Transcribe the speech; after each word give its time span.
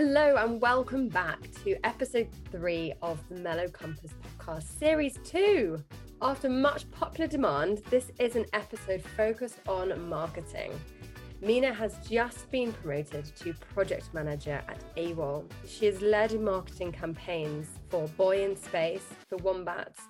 Hello 0.00 0.36
and 0.36 0.60
welcome 0.60 1.08
back 1.08 1.40
to 1.64 1.74
episode 1.84 2.28
three 2.52 2.92
of 3.02 3.18
the 3.28 3.34
Mellow 3.34 3.66
Compass 3.66 4.12
podcast, 4.22 4.78
series 4.78 5.18
two. 5.24 5.82
After 6.22 6.48
much 6.48 6.88
popular 6.92 7.26
demand, 7.26 7.78
this 7.90 8.12
is 8.20 8.36
an 8.36 8.44
episode 8.52 9.02
focused 9.02 9.58
on 9.66 10.08
marketing. 10.08 10.70
Mina 11.42 11.74
has 11.74 11.96
just 12.08 12.48
been 12.52 12.72
promoted 12.74 13.24
to 13.38 13.52
project 13.54 14.14
manager 14.14 14.62
at 14.68 14.78
AWAL. 14.96 15.44
She 15.66 15.86
has 15.86 16.00
led 16.00 16.40
marketing 16.40 16.92
campaigns 16.92 17.66
for 17.88 18.06
Boy 18.16 18.44
in 18.44 18.54
Space, 18.54 19.08
The 19.30 19.38
Wombats, 19.38 20.02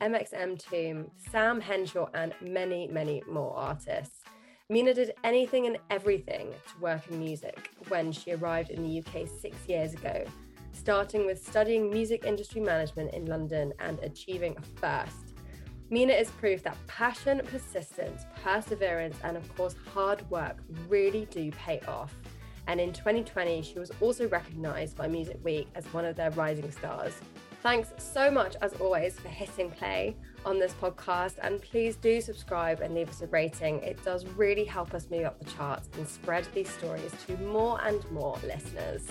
MXM 0.00 0.58
Tomb, 0.58 1.08
Samm 1.32 1.62
Henshaw, 1.62 2.08
and 2.14 2.34
many, 2.42 2.88
many 2.88 3.22
more 3.30 3.56
artists. 3.56 4.25
Mina 4.68 4.92
did 4.92 5.12
anything 5.22 5.68
and 5.68 5.78
everything 5.90 6.50
to 6.50 6.80
work 6.80 7.06
in 7.08 7.20
music 7.20 7.70
when 7.86 8.10
she 8.10 8.32
arrived 8.32 8.70
in 8.70 8.82
the 8.82 8.98
UK 8.98 9.28
six 9.28 9.56
years 9.68 9.94
ago, 9.94 10.24
starting 10.72 11.24
with 11.24 11.46
studying 11.46 11.88
music 11.88 12.24
industry 12.26 12.60
management 12.60 13.14
in 13.14 13.26
London 13.26 13.72
and 13.78 14.00
achieving 14.00 14.56
a 14.56 14.80
first. 14.80 15.34
Mina 15.88 16.12
is 16.14 16.32
proof 16.32 16.64
that 16.64 16.76
passion, 16.88 17.42
persistence, 17.44 18.26
perseverance, 18.42 19.16
and 19.22 19.36
of 19.36 19.56
course, 19.56 19.76
hard 19.94 20.28
work 20.32 20.56
really 20.88 21.26
do 21.26 21.52
pay 21.52 21.78
off. 21.86 22.12
And 22.66 22.80
in 22.80 22.92
2020, 22.92 23.62
she 23.62 23.78
was 23.78 23.92
also 24.00 24.28
recognized 24.28 24.96
by 24.96 25.06
Music 25.06 25.38
Week 25.44 25.68
as 25.76 25.84
one 25.94 26.04
of 26.04 26.16
their 26.16 26.32
rising 26.32 26.72
stars. 26.72 27.12
Thanks 27.62 27.92
so 27.98 28.32
much, 28.32 28.56
as 28.62 28.72
always, 28.74 29.14
for 29.14 29.28
hitting 29.28 29.70
play 29.70 30.16
on 30.46 30.60
this 30.60 30.72
podcast. 30.74 31.34
And 31.42 31.60
please 31.60 31.96
do 31.96 32.20
subscribe 32.20 32.80
and 32.80 32.94
leave 32.94 33.10
us 33.10 33.20
a 33.20 33.26
rating. 33.26 33.80
It 33.80 34.02
does 34.04 34.24
really 34.24 34.64
help 34.64 34.94
us 34.94 35.10
move 35.10 35.24
up 35.24 35.38
the 35.40 35.50
charts 35.50 35.88
and 35.98 36.08
spread 36.08 36.46
these 36.54 36.70
stories 36.70 37.12
to 37.26 37.36
more 37.38 37.84
and 37.84 38.08
more 38.12 38.38
listeners. 38.44 39.02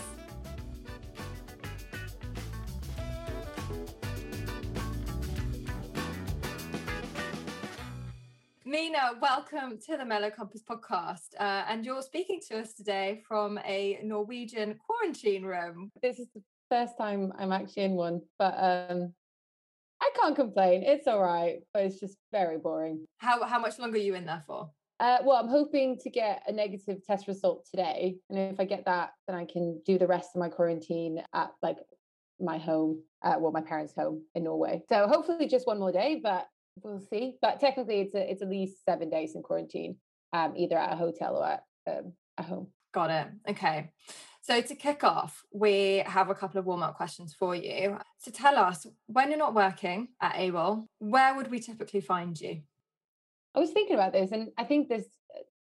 Mina, 8.64 9.12
welcome 9.22 9.78
to 9.86 9.98
the 9.98 10.06
Mellow 10.06 10.32
Compass 10.32 10.64
podcast. 10.64 11.36
Uh, 11.40 11.66
and 11.68 11.86
you're 11.86 12.02
speaking 12.02 12.40
to 12.48 12.60
us 12.60 12.74
today 12.74 13.22
from 13.28 13.60
a 13.60 14.00
Norwegian 14.04 14.80
quarantine 14.86 15.44
room. 15.44 15.92
This 16.02 16.18
is 16.18 16.28
the 16.34 16.42
first 16.70 16.98
time 16.98 17.32
I'm 17.38 17.52
actually 17.52 17.84
in 17.84 17.92
one, 17.92 18.22
but 18.40 18.56
um, 18.58 19.14
I 20.06 20.10
can't 20.22 20.36
complain. 20.36 20.84
It's 20.84 21.08
all 21.08 21.22
right, 21.22 21.62
but 21.74 21.84
it's 21.84 22.00
just 22.00 22.18
very 22.32 22.58
boring. 22.58 23.06
How, 23.18 23.44
how 23.44 23.60
much 23.60 23.80
longer 23.80 23.98
are 23.98 24.02
you 24.02 24.14
in 24.14 24.26
there 24.26 24.44
for? 24.46 24.70
Uh, 25.00 25.18
well, 25.24 25.38
I'm 25.38 25.50
hoping 25.50 25.98
to 26.04 26.10
get 26.10 26.44
a 26.48 26.52
negative 26.52 27.04
test 27.04 27.28
result 27.28 27.66
today. 27.70 28.18
And 28.30 28.38
if 28.38 28.60
I 28.60 28.66
get 28.66 28.86
that, 28.86 29.12
then 29.28 29.36
I 29.36 29.46
can 29.46 29.82
do 29.84 29.98
the 29.98 30.08
rest 30.08 30.30
of 30.36 30.40
my 30.40 30.48
quarantine 30.48 31.24
at 31.34 31.52
like 31.64 31.78
my 32.40 32.60
home, 32.60 33.02
uh, 33.24 33.36
well, 33.40 33.52
my 33.52 33.62
parents' 33.62 33.94
home 33.98 34.24
in 34.36 34.44
Norway. 34.44 34.84
So 34.88 35.08
hopefully 35.08 35.48
just 35.48 35.66
one 35.66 35.80
more 35.80 35.92
day, 35.92 36.20
but 36.22 36.48
we'll 36.84 37.00
see. 37.00 37.38
But 37.42 37.60
technically, 37.60 38.02
it's 38.02 38.16
a, 38.16 38.32
it's 38.32 38.42
at 38.44 38.50
least 38.50 38.86
seven 38.86 39.10
days 39.10 39.36
in 39.36 39.42
quarantine, 39.42 39.98
um, 40.34 40.54
either 40.56 40.78
at 40.78 40.94
a 40.94 40.96
hotel 40.96 41.38
or 41.38 41.48
at 41.48 41.64
um, 41.90 42.14
at 42.38 42.46
home. 42.46 42.68
Got 42.94 43.10
it. 43.10 43.28
Okay. 43.50 43.92
So 44.48 44.62
to 44.62 44.76
kick 44.76 45.04
off, 45.04 45.44
we 45.52 46.04
have 46.06 46.30
a 46.30 46.36
couple 46.36 46.60
of 46.60 46.68
warm 46.68 46.84
up 46.84 46.98
questions 46.98 47.34
for 47.34 47.56
you. 47.56 47.98
So 48.20 48.30
tell 48.30 48.58
us, 48.58 48.86
when 49.08 49.30
you're 49.30 49.40
not 49.40 49.56
working 49.56 50.10
at 50.22 50.36
AWAL, 50.36 50.86
where 51.00 51.36
would 51.36 51.50
we 51.50 51.60
typically 51.60 52.02
find 52.02 52.40
you? 52.40 52.62
I 53.56 53.60
was 53.60 53.72
thinking 53.72 53.96
about 53.96 54.14
this, 54.14 54.32
and 54.32 54.50
I 54.56 54.64
think 54.64 54.88
there's 54.88 55.08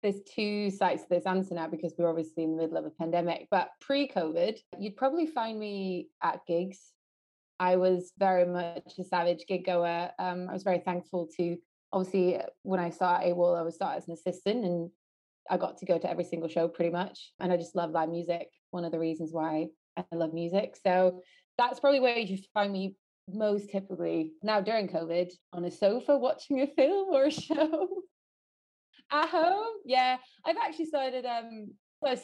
there's 0.04 0.20
two 0.24 0.70
sides 0.72 1.04
to 1.04 1.08
this 1.10 1.26
answer 1.26 1.56
now 1.56 1.68
because 1.68 1.94
we're 1.98 2.10
obviously 2.10 2.44
in 2.44 2.58
the 2.58 2.64
middle 2.64 2.76
of 2.76 2.84
a 2.84 2.90
pandemic. 2.90 3.48
But 3.50 3.70
pre-COVID, 3.80 4.58
you'd 4.78 4.98
probably 4.98 5.26
find 5.26 5.58
me 5.58 6.10
at 6.22 6.42
gigs. 6.46 6.92
I 7.62 7.78
was 7.78 8.12
very 8.20 8.46
much 8.46 9.00
a 9.00 9.06
savage 9.06 9.46
gig 9.48 9.66
goer. 9.66 10.12
Um, 10.20 10.50
I 10.50 10.54
was 10.54 10.64
very 10.64 10.80
thankful 10.80 11.30
to 11.38 11.56
obviously 11.94 12.42
when 12.64 12.82
I 12.82 12.90
started 12.90 13.30
AWAL, 13.30 13.56
I 13.56 13.62
was 13.62 13.76
started 13.76 14.00
as 14.00 14.08
an 14.10 14.16
assistant 14.16 14.66
and 14.66 14.92
I 15.50 15.58
got 15.58 15.78
to 15.78 15.86
go 15.86 15.98
to 15.98 16.10
every 16.10 16.24
single 16.24 16.50
show 16.50 16.68
pretty 16.68 16.92
much. 16.92 17.32
And 17.40 17.52
I 17.52 17.58
just 17.58 17.76
love 17.76 17.92
live 17.92 18.10
music. 18.10 18.50
One 18.76 18.84
of 18.84 18.92
the 18.92 19.00
reasons 19.00 19.32
why 19.32 19.70
I 19.96 20.04
love 20.14 20.34
music. 20.34 20.76
So 20.86 21.22
that's 21.58 21.80
probably 21.80 22.02
where 22.02 22.18
you 22.18 22.38
find 22.54 22.74
me 22.74 22.98
most 23.32 23.70
typically 23.70 24.34
now 24.44 24.60
during 24.60 24.90
COVID 24.90 25.32
on 25.54 25.64
a 25.64 25.72
sofa 25.72 26.18
watching 26.28 26.60
a 26.60 26.68
film 26.68 27.08
or 27.16 27.24
a 27.24 27.32
show. 27.32 27.88
At 29.10 29.30
home, 29.30 29.76
yeah. 29.86 30.18
I've 30.46 30.58
actually 30.58 30.88
started 30.88 31.26
um 31.26 31.72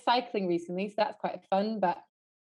cycling 0.04 0.46
recently, 0.46 0.90
so 0.90 0.96
that's 0.98 1.18
quite 1.22 1.40
fun. 1.50 1.80
But 1.80 1.98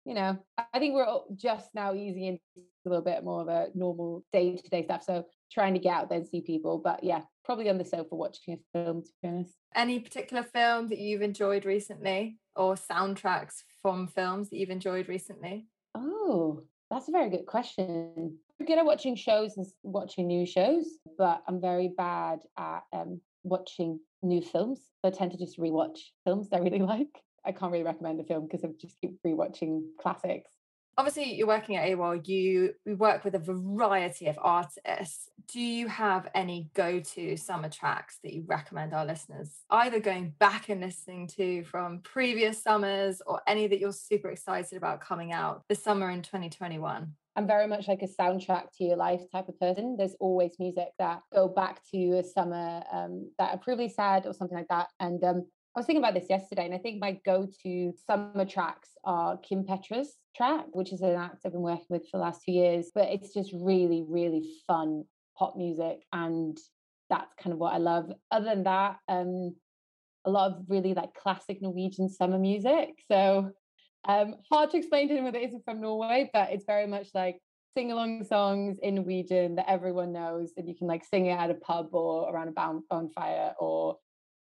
you 0.05 0.15
know, 0.15 0.37
I 0.59 0.81
think 0.81 0.95
we're 0.95 1.07
just 1.37 1.69
now 1.73 1.95
easing 1.95 2.25
into 2.25 2.41
a 2.85 2.89
little 2.89 3.05
bit 3.05 3.23
more 3.23 3.43
of 3.43 3.47
a 3.47 3.69
normal 3.73 4.25
day 4.33 4.57
to 4.57 4.69
day 4.69 4.83
stuff. 4.83 5.05
So 5.05 5.27
trying 5.53 5.75
to 5.75 5.81
get 5.81 5.95
out 5.95 6.09
there 6.09 6.19
and 6.19 6.27
see 6.27 6.41
people. 6.41 6.79
But 6.83 7.05
yeah, 7.05 7.23
probably 7.45 7.69
on 7.69 7.79
the 7.79 7.85
sofa 7.85 8.15
watching 8.15 8.55
a 8.55 8.79
film, 8.79 9.03
to 9.03 9.11
be 9.23 9.29
honest. 9.29 9.55
Any 9.75 10.01
particular 10.01 10.43
film 10.43 10.89
that 10.89 10.99
you've 10.99 11.23
enjoyed 11.23 11.65
recently 11.65 12.39
or 12.57 12.75
soundtracks 12.75 13.63
from 13.81 14.09
films 14.09 14.51
that 14.51 14.59
you've 14.59 14.71
enjoyed 14.71 15.09
recently? 15.09 15.67
Oh, 15.95 16.63
that's 16.91 17.09
a 17.09 17.13
very 17.13 17.31
good 17.31 17.47
question. 17.47 18.39
I'm 18.61 18.67
good 18.67 18.79
at 18.79 18.87
watching 18.87 19.17
shows 19.17 19.57
and 19.57 19.67
watching 19.83 20.27
new 20.27 20.47
shows, 20.47 20.87
but 21.19 21.43
I'm 21.49 21.61
very 21.61 21.89
bad 21.97 22.41
at 22.59 22.83
um, 22.93 23.21
watching 23.43 23.99
new 24.23 24.41
films. 24.43 24.81
So 25.01 25.09
I 25.09 25.11
tend 25.11 25.33
to 25.33 25.39
just 25.39 25.59
rewatch 25.59 25.99
films 26.25 26.49
I 26.53 26.59
really 26.59 26.79
like. 26.81 27.23
I 27.45 27.53
can't 27.53 27.73
really 27.73 27.85
recommend 27.85 28.21
a 28.21 28.25
film 28.25 28.47
because 28.47 28.65
I 28.65 28.69
just 28.81 29.01
keep 29.01 29.21
rewatching 29.27 29.83
classics. 30.01 30.51
Obviously, 30.99 31.35
you're 31.35 31.47
working 31.47 31.77
at 31.77 31.89
AWAL. 31.89 32.29
You 32.29 32.75
we 32.85 32.95
work 32.95 33.25
with 33.25 33.35
a 33.35 33.39
variety 33.39 34.27
of 34.27 34.39
artists. 34.41 35.31
Do 35.51 35.59
you 35.59 35.89
have 35.89 36.29
any 36.35 36.71
go-to 36.75 37.37
summer 37.37 37.71
tracks 37.71 38.19
that 38.23 38.35
you 38.35 38.45
recommend 38.47 38.93
our 38.93 39.07
listeners, 39.07 39.51
either 39.71 40.01
going 40.01 40.35
back 40.39 40.69
and 40.69 40.83
listening 40.83 41.29
to 41.29 41.65
from 41.65 42.01
previous 42.01 42.63
summers, 42.63 43.23
or 43.27 43.41
any 43.47 43.67
that 43.69 43.81
you're 43.81 43.93
super 43.93 44.29
excited 44.29 44.77
about 44.77 45.01
coming 45.01 45.33
out 45.33 45.63
this 45.69 45.83
summer 45.83 46.11
in 46.11 46.21
2021? 46.21 47.11
I'm 47.35 47.47
very 47.47 47.67
much 47.67 47.89
like 47.89 48.03
a 48.03 48.07
soundtrack 48.07 48.73
to 48.77 48.85
your 48.85 48.97
life 48.97 49.23
type 49.33 49.49
of 49.49 49.59
person. 49.59 49.97
There's 49.97 50.17
always 50.21 50.59
music 50.59 50.89
that 50.99 51.23
go 51.33 51.49
back 51.49 51.81
to 51.93 52.19
a 52.19 52.23
summer 52.23 52.83
um, 52.93 53.31
that 53.39 53.55
are 53.55 53.59
pretty 53.59 53.89
sad 53.89 54.27
or 54.27 54.35
something 54.35 54.59
like 54.59 54.69
that. 54.69 54.89
And 55.01 55.25
um, 55.25 55.47
I 55.75 55.81
was 55.81 55.87
thinking 55.87 56.05
about 56.05 56.13
this 56.13 56.29
yesterday, 56.29 56.67
and 56.67 56.75
I 56.75 56.79
think 56.79 57.01
my 57.01 57.19
go-to 57.25 57.95
summer 58.07 58.45
tracks 58.45 58.91
are 59.05 59.39
Kim 59.39 59.65
Petras 59.65 60.09
track, 60.37 60.67
which 60.73 60.93
is 60.93 61.01
an 61.01 61.17
act 61.17 61.43
I've 61.45 61.53
been 61.53 61.63
working 61.63 61.87
with 61.89 62.03
for 62.11 62.19
the 62.19 62.23
last 62.23 62.43
two 62.45 62.53
years. 62.53 62.91
But 62.95 63.09
it's 63.09 63.33
just 63.33 63.53
really, 63.55 64.05
really 64.09 64.49
fun 64.67 65.05
pop 65.39 65.57
music, 65.57 66.03
and 66.13 66.59
that's 67.11 67.33
kind 67.43 67.53
of 67.53 67.59
what 67.59 67.75
I 67.75 67.79
love. 67.79 68.11
Other 68.31 68.47
than 68.47 68.65
that, 68.65 68.97
um, 69.09 69.55
a 70.25 70.31
lot 70.31 70.53
of 70.53 70.65
really 70.69 70.95
like 70.95 71.15
classic 71.15 71.61
Norwegian 71.61 72.09
summer 72.09 72.39
music. 72.39 72.91
So 73.11 73.51
um, 74.09 74.37
hard 74.51 74.71
to 74.71 74.77
explain 74.77 75.09
to 75.09 75.15
anyone 75.15 75.33
that 75.33 75.45
isn't 75.45 75.65
from 75.65 75.81
Norway, 75.81 76.31
but 76.33 76.51
it's 76.51 76.65
very 76.65 76.87
much 76.87 77.09
like 77.15 77.41
sing 77.77 77.93
along 77.93 78.25
songs 78.25 78.79
in 78.83 78.97
Norwegian 78.97 79.55
that 79.57 79.71
everyone 79.71 80.13
knows 80.13 80.53
and 80.57 80.69
you 80.69 80.75
can 80.75 80.87
like 80.87 81.05
sing 81.05 81.27
it 81.27 81.39
at 81.39 81.51
a 81.51 81.55
pub 81.55 81.89
or 81.93 82.31
around 82.31 82.49
a 82.49 82.81
bonfire 82.91 83.55
or 83.59 83.97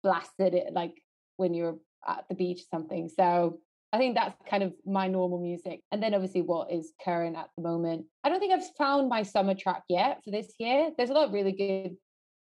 blasted 0.03 0.53
it 0.53 0.71
like 0.73 1.01
when 1.37 1.53
you're 1.53 1.77
at 2.07 2.25
the 2.29 2.35
beach 2.35 2.61
or 2.61 2.77
something. 2.77 3.09
So 3.09 3.59
I 3.91 3.97
think 3.97 4.15
that's 4.15 4.35
kind 4.47 4.63
of 4.63 4.73
my 4.85 5.07
normal 5.07 5.39
music. 5.39 5.81
And 5.91 6.01
then 6.01 6.13
obviously 6.13 6.41
what 6.41 6.71
is 6.71 6.93
current 7.03 7.35
at 7.35 7.49
the 7.55 7.63
moment. 7.63 8.05
I 8.23 8.29
don't 8.29 8.39
think 8.39 8.53
I've 8.53 8.75
found 8.77 9.09
my 9.09 9.23
summer 9.23 9.55
track 9.55 9.83
yet 9.89 10.21
for 10.23 10.31
this 10.31 10.53
year. 10.59 10.91
There's 10.95 11.09
a 11.09 11.13
lot 11.13 11.27
of 11.27 11.33
really 11.33 11.53
good 11.53 11.95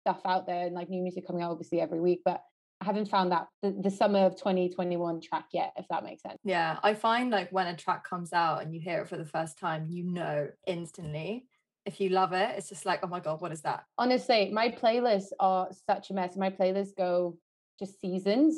stuff 0.02 0.22
out 0.26 0.46
there 0.46 0.66
and 0.66 0.76
like 0.76 0.90
new 0.90 1.02
music 1.02 1.26
coming 1.26 1.42
out 1.42 1.52
obviously 1.52 1.80
every 1.80 2.02
week, 2.02 2.22
but 2.26 2.42
I 2.82 2.86
haven't 2.86 3.10
found 3.10 3.32
that 3.32 3.48
the, 3.62 3.72
the 3.80 3.92
summer 3.92 4.20
of 4.20 4.36
2021 4.36 5.22
track 5.22 5.46
yet, 5.54 5.72
if 5.78 5.88
that 5.90 6.04
makes 6.04 6.24
sense. 6.24 6.40
Yeah, 6.44 6.80
I 6.84 6.96
find 6.96 7.30
like 7.30 7.52
when 7.52 7.68
a 7.68 7.78
track 7.78 8.08
comes 8.10 8.34
out 8.34 8.64
and 8.64 8.74
you 8.74 8.82
hear 8.82 9.02
it 9.02 9.08
for 9.08 9.18
the 9.18 9.26
first 9.26 9.58
time, 9.58 9.86
you 9.88 10.04
know 10.04 10.50
instantly. 10.68 11.46
If 11.86 12.02
you 12.02 12.10
love 12.10 12.34
it, 12.34 12.56
it's 12.58 12.70
just 12.70 12.86
like, 12.86 13.00
oh 13.04 13.08
my 13.08 13.20
God, 13.20 13.40
what 13.40 13.52
is 13.52 13.62
that? 13.62 13.86
Honestly, 13.98 14.52
my 14.52 14.70
playlists 14.70 15.32
are 15.40 15.70
such 15.88 16.10
a 16.10 16.14
mess. 16.14 16.36
My 16.36 16.50
playlists 16.50 16.96
go 16.98 17.38
just 17.80 18.00
seasons 18.02 18.56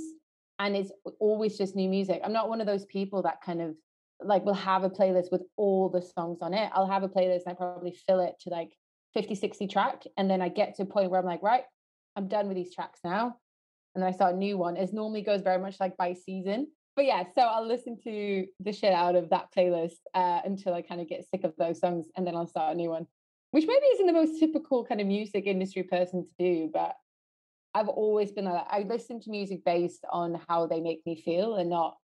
and 0.65 0.75
it's 0.75 0.91
always 1.19 1.57
just 1.57 1.75
new 1.75 1.89
music. 1.89 2.21
I'm 2.23 2.33
not 2.33 2.49
one 2.49 2.61
of 2.61 2.67
those 2.67 2.85
people 2.85 3.21
that 3.23 3.41
kind 3.45 3.61
of 3.61 3.75
like 4.23 4.45
will 4.45 4.53
have 4.53 4.83
a 4.83 4.89
playlist 4.89 5.31
with 5.31 5.43
all 5.57 5.89
the 5.89 6.01
songs 6.01 6.39
on 6.41 6.53
it. 6.53 6.71
I'll 6.73 6.87
have 6.87 7.03
a 7.03 7.09
playlist 7.09 7.41
and 7.45 7.51
I 7.51 7.53
probably 7.53 7.97
fill 8.07 8.21
it 8.21 8.35
to 8.41 8.49
like 8.49 8.71
50, 9.13 9.35
60 9.35 9.67
track. 9.67 10.03
And 10.17 10.29
then 10.29 10.41
I 10.41 10.47
get 10.47 10.75
to 10.75 10.83
a 10.83 10.85
point 10.85 11.11
where 11.11 11.19
I'm 11.19 11.25
like, 11.25 11.43
right, 11.43 11.63
I'm 12.15 12.29
done 12.29 12.47
with 12.47 12.55
these 12.55 12.73
tracks 12.73 13.01
now 13.03 13.35
and 13.93 14.01
then 14.01 14.07
I 14.09 14.11
start 14.11 14.35
a 14.35 14.37
new 14.37 14.57
one. 14.57 14.77
It 14.77 14.93
normally 14.93 15.21
goes 15.21 15.41
very 15.41 15.59
much 15.59 15.79
like 15.79 15.97
by 15.97 16.13
season. 16.13 16.67
But 16.95 17.05
yeah, 17.05 17.23
so 17.35 17.41
I'll 17.41 17.67
listen 17.67 17.97
to 18.03 18.45
the 18.59 18.71
shit 18.71 18.93
out 18.93 19.15
of 19.15 19.29
that 19.31 19.47
playlist 19.55 19.97
uh, 20.13 20.41
until 20.45 20.73
I 20.73 20.81
kind 20.81 21.01
of 21.01 21.09
get 21.09 21.27
sick 21.27 21.43
of 21.43 21.53
those 21.57 21.79
songs, 21.79 22.05
and 22.15 22.25
then 22.25 22.35
I'll 22.35 22.47
start 22.47 22.75
a 22.75 22.77
new 22.77 22.89
one, 22.89 23.07
which 23.49 23.65
maybe 23.67 23.85
isn't 23.93 24.05
the 24.05 24.13
most 24.13 24.39
typical 24.39 24.85
kind 24.85 25.01
of 25.01 25.07
music 25.07 25.45
industry 25.47 25.83
person 25.83 26.23
to 26.23 26.31
do, 26.37 26.69
but 26.71 26.95
I've 27.73 27.89
always 27.89 28.31
been 28.31 28.45
like 28.45 28.65
I 28.69 28.85
listen 28.87 29.19
to 29.21 29.29
music 29.29 29.63
based 29.65 30.05
on 30.11 30.39
how 30.47 30.67
they 30.67 30.79
make 30.79 31.01
me 31.05 31.21
feel, 31.21 31.55
and 31.55 31.69
not 31.69 31.97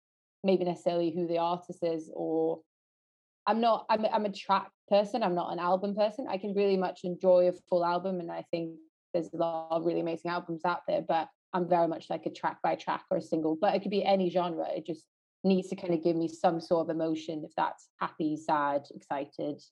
maybe 0.44 0.64
necessarily 0.64 1.10
who 1.10 1.26
the 1.26 1.38
artist 1.38 1.82
is 1.82 2.10
or 2.14 2.60
I'm 3.46 3.60
not 3.60 3.86
I'm 3.88 4.04
I'm 4.06 4.26
a 4.26 4.32
track 4.32 4.70
person. 4.88 5.22
I'm 5.22 5.34
not 5.34 5.52
an 5.52 5.58
album 5.58 5.94
person. 5.94 6.26
I 6.28 6.38
can 6.38 6.54
really 6.54 6.76
much 6.76 7.00
enjoy 7.04 7.48
a 7.48 7.52
full 7.68 7.84
album, 7.84 8.20
and 8.20 8.30
I 8.30 8.44
think 8.50 8.76
there's 9.12 9.30
a 9.32 9.36
lot 9.36 9.68
of 9.70 9.84
really 9.84 10.00
amazing 10.00 10.30
albums 10.30 10.62
out 10.64 10.80
there. 10.88 11.02
But 11.06 11.28
I'm 11.52 11.68
very 11.68 11.88
much 11.88 12.10
like 12.10 12.26
a 12.26 12.30
track 12.30 12.58
by 12.62 12.74
track 12.74 13.04
or 13.10 13.18
a 13.18 13.22
single, 13.22 13.56
but 13.60 13.74
it 13.74 13.82
could 13.82 13.90
be 13.90 14.04
any 14.04 14.30
genre. 14.30 14.66
It 14.74 14.86
just 14.86 15.04
needs 15.44 15.68
to 15.68 15.76
kind 15.76 15.94
of 15.94 16.02
give 16.02 16.16
me 16.16 16.28
some 16.28 16.60
sort 16.60 16.86
of 16.86 16.94
emotion 16.94 17.42
if 17.44 17.52
that's 17.56 17.88
happy, 18.00 18.36
sad, 18.36 18.82
excited. 18.94 19.62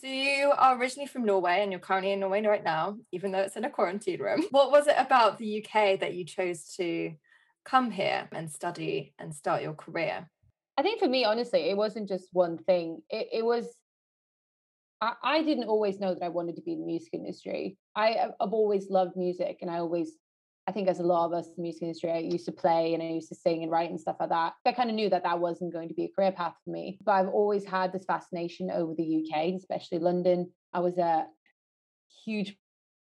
So 0.00 0.06
you 0.06 0.50
are 0.56 0.78
originally 0.78 1.06
from 1.06 1.26
Norway 1.26 1.60
and 1.60 1.70
you're 1.70 1.78
currently 1.78 2.12
in 2.12 2.20
Norway 2.20 2.40
right 2.42 2.64
now, 2.64 2.96
even 3.12 3.32
though 3.32 3.40
it's 3.40 3.56
in 3.56 3.66
a 3.66 3.70
quarantine 3.70 4.20
room. 4.20 4.44
What 4.50 4.70
was 4.70 4.86
it 4.86 4.94
about 4.96 5.36
the 5.36 5.62
UK 5.62 6.00
that 6.00 6.14
you 6.14 6.24
chose 6.24 6.74
to 6.76 7.12
come 7.66 7.90
here 7.90 8.26
and 8.32 8.50
study 8.50 9.12
and 9.18 9.34
start 9.34 9.62
your 9.62 9.74
career? 9.74 10.30
I 10.78 10.82
think 10.82 11.00
for 11.00 11.08
me, 11.08 11.26
honestly, 11.26 11.68
it 11.68 11.76
wasn't 11.76 12.08
just 12.08 12.28
one 12.32 12.56
thing. 12.56 13.02
It, 13.10 13.28
it 13.30 13.44
was 13.44 13.66
I, 15.02 15.12
I, 15.22 15.42
didn't 15.42 15.64
always 15.64 16.00
know 16.00 16.14
that 16.14 16.24
I 16.24 16.28
wanted 16.28 16.56
to 16.56 16.62
be 16.62 16.72
in 16.72 16.80
the 16.80 16.86
music 16.86 17.12
industry. 17.12 17.76
I, 17.94 18.28
I've 18.40 18.54
always 18.54 18.88
loved 18.88 19.16
music 19.16 19.58
and 19.60 19.70
I 19.70 19.78
always 19.78 20.12
I 20.70 20.72
think 20.72 20.86
as 20.86 21.00
a 21.00 21.02
lot 21.02 21.26
of 21.26 21.32
us 21.32 21.48
in 21.48 21.54
the 21.56 21.62
music 21.62 21.82
industry, 21.82 22.12
I 22.12 22.18
used 22.18 22.44
to 22.44 22.52
play 22.52 22.94
and 22.94 23.02
I 23.02 23.06
used 23.06 23.28
to 23.30 23.34
sing 23.34 23.64
and 23.64 23.72
write 23.72 23.90
and 23.90 24.00
stuff 24.00 24.18
like 24.20 24.28
that. 24.28 24.52
I 24.64 24.70
kind 24.70 24.88
of 24.88 24.94
knew 24.94 25.10
that 25.10 25.24
that 25.24 25.40
wasn't 25.40 25.72
going 25.72 25.88
to 25.88 25.94
be 25.94 26.04
a 26.04 26.08
career 26.08 26.30
path 26.30 26.54
for 26.64 26.70
me. 26.70 26.96
But 27.04 27.10
I've 27.10 27.26
always 27.26 27.64
had 27.64 27.92
this 27.92 28.04
fascination 28.04 28.70
over 28.70 28.94
the 28.94 29.26
UK, 29.26 29.54
especially 29.56 29.98
London. 29.98 30.52
I 30.72 30.78
was 30.78 30.96
a 30.96 31.26
huge 32.24 32.56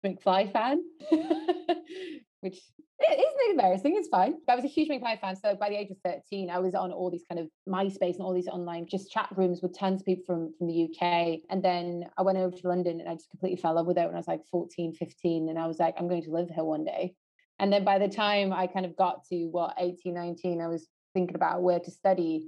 McFly 0.02 0.50
fan, 0.50 0.82
which 2.40 2.56
isn't 2.56 3.50
embarrassing. 3.50 3.96
It's 3.98 4.08
fine. 4.08 4.36
But 4.46 4.54
I 4.54 4.56
was 4.56 4.64
a 4.64 4.68
huge 4.68 4.88
McFly 4.88 5.20
fan. 5.20 5.36
So 5.36 5.54
by 5.54 5.68
the 5.68 5.76
age 5.76 5.90
of 5.90 5.98
13, 6.06 6.48
I 6.48 6.58
was 6.58 6.74
on 6.74 6.90
all 6.90 7.10
these 7.10 7.26
kind 7.28 7.38
of 7.38 7.48
MySpace 7.68 8.14
and 8.14 8.22
all 8.22 8.32
these 8.32 8.48
online 8.48 8.86
just 8.90 9.12
chat 9.12 9.28
rooms 9.36 9.60
with 9.60 9.78
tons 9.78 10.00
of 10.00 10.06
people 10.06 10.24
from, 10.24 10.54
from 10.56 10.68
the 10.68 10.84
UK. 10.84 11.40
And 11.50 11.62
then 11.62 12.06
I 12.16 12.22
went 12.22 12.38
over 12.38 12.56
to 12.56 12.68
London 12.68 12.98
and 12.98 13.10
I 13.10 13.12
just 13.12 13.28
completely 13.28 13.60
fell 13.60 13.72
in 13.72 13.76
love 13.76 13.86
with 13.86 13.98
it 13.98 14.06
when 14.06 14.14
I 14.14 14.16
was 14.16 14.26
like 14.26 14.46
14, 14.50 14.94
15. 14.94 15.50
And 15.50 15.58
I 15.58 15.66
was 15.66 15.78
like, 15.78 15.96
I'm 15.98 16.08
going 16.08 16.22
to 16.22 16.30
live 16.30 16.48
here 16.48 16.64
one 16.64 16.84
day. 16.84 17.14
And 17.62 17.72
then 17.72 17.84
by 17.84 18.00
the 18.00 18.08
time 18.08 18.52
I 18.52 18.66
kind 18.66 18.84
of 18.84 18.96
got 18.96 19.24
to 19.26 19.46
what 19.46 19.76
18, 19.78 20.12
19, 20.12 20.60
I 20.60 20.66
was 20.66 20.88
thinking 21.14 21.36
about 21.36 21.62
where 21.62 21.78
to 21.78 21.90
study. 21.92 22.44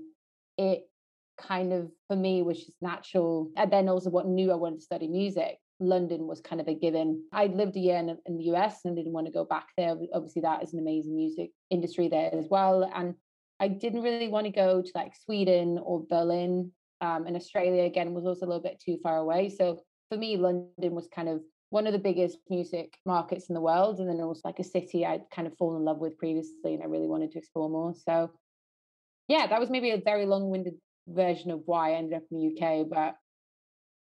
It 0.59 0.83
kind 1.41 1.73
of 1.73 1.89
for 2.09 2.17
me 2.17 2.43
was 2.43 2.59
just 2.59 2.83
natural. 2.83 3.49
And 3.57 3.73
then 3.73 3.89
also 3.89 4.11
what 4.11 4.27
knew 4.27 4.51
I 4.51 4.57
wanted 4.57 4.81
to 4.81 4.85
study 4.85 5.07
music. 5.07 5.59
London 5.79 6.27
was 6.27 6.41
kind 6.41 6.61
of 6.61 6.67
a 6.67 6.75
given. 6.75 7.25
I 7.33 7.47
lived 7.47 7.77
a 7.77 7.81
year 7.81 7.99
in, 7.99 8.19
in 8.27 8.39
the 8.39 8.45
US 8.55 8.81
and 8.85 8.97
didn't 8.97 9.13
want 9.13 9.27
to 9.29 9.33
go 9.33 9.45
back 9.45 9.69
there. 9.79 9.95
Obviously, 10.13 10.43
that 10.43 10.65
is 10.65 10.73
an 10.73 10.81
amazing 10.81 11.15
music 11.15 11.51
industry 11.71 12.09
there 12.09 12.35
as 12.35 12.49
well. 12.51 12.91
And 12.93 13.15
I 13.61 13.69
didn't 13.69 14.03
really 14.03 14.29
want 14.29 14.47
to 14.47 14.53
go 14.53 14.83
to 14.83 14.91
like 14.97 15.13
Sweden 15.25 15.79
or 15.81 16.05
Berlin. 16.11 16.73
Um, 17.01 17.27
and 17.27 17.37
Australia 17.37 17.85
again 17.85 18.15
was 18.15 18.27
also 18.27 18.47
a 18.47 18.49
little 18.49 18.63
bit 18.63 18.83
too 18.85 18.99
far 19.01 19.19
away. 19.19 19.49
So 19.49 19.81
for 20.09 20.19
me, 20.19 20.37
London 20.37 20.93
was 20.93 21.09
kind 21.15 21.29
of 21.29 21.41
one 21.75 21.89
of 21.89 21.93
the 21.93 21.99
biggest 21.99 22.39
music 22.49 22.97
markets 23.05 23.49
in 23.49 23.55
the 23.55 23.61
world. 23.61 23.99
And 23.99 24.09
then 24.09 24.21
it 24.21 24.25
was 24.25 24.43
like 24.45 24.61
a 24.61 24.65
city 24.65 25.05
I'd 25.05 25.29
kind 25.35 25.49
of 25.49 25.57
fallen 25.57 25.79
in 25.79 25.85
love 25.85 25.99
with 25.99 26.17
previously 26.17 26.73
and 26.75 26.81
I 26.85 26.87
really 26.87 27.09
wanted 27.09 27.33
to 27.33 27.39
explore 27.39 27.69
more. 27.69 27.93
So 28.07 28.31
yeah, 29.27 29.49
that 29.49 29.59
was 29.59 29.71
maybe 29.71 29.91
a 29.91 30.01
very 30.01 30.25
long 30.25 30.51
winded 30.51 30.75
version 31.09 31.51
of 31.51 31.63
why 31.67 31.91
I 31.91 31.95
ended 31.97 32.15
up 32.15 32.23
in 32.31 32.39
the 32.39 32.47
UK, 32.65 32.87
but 32.89 33.17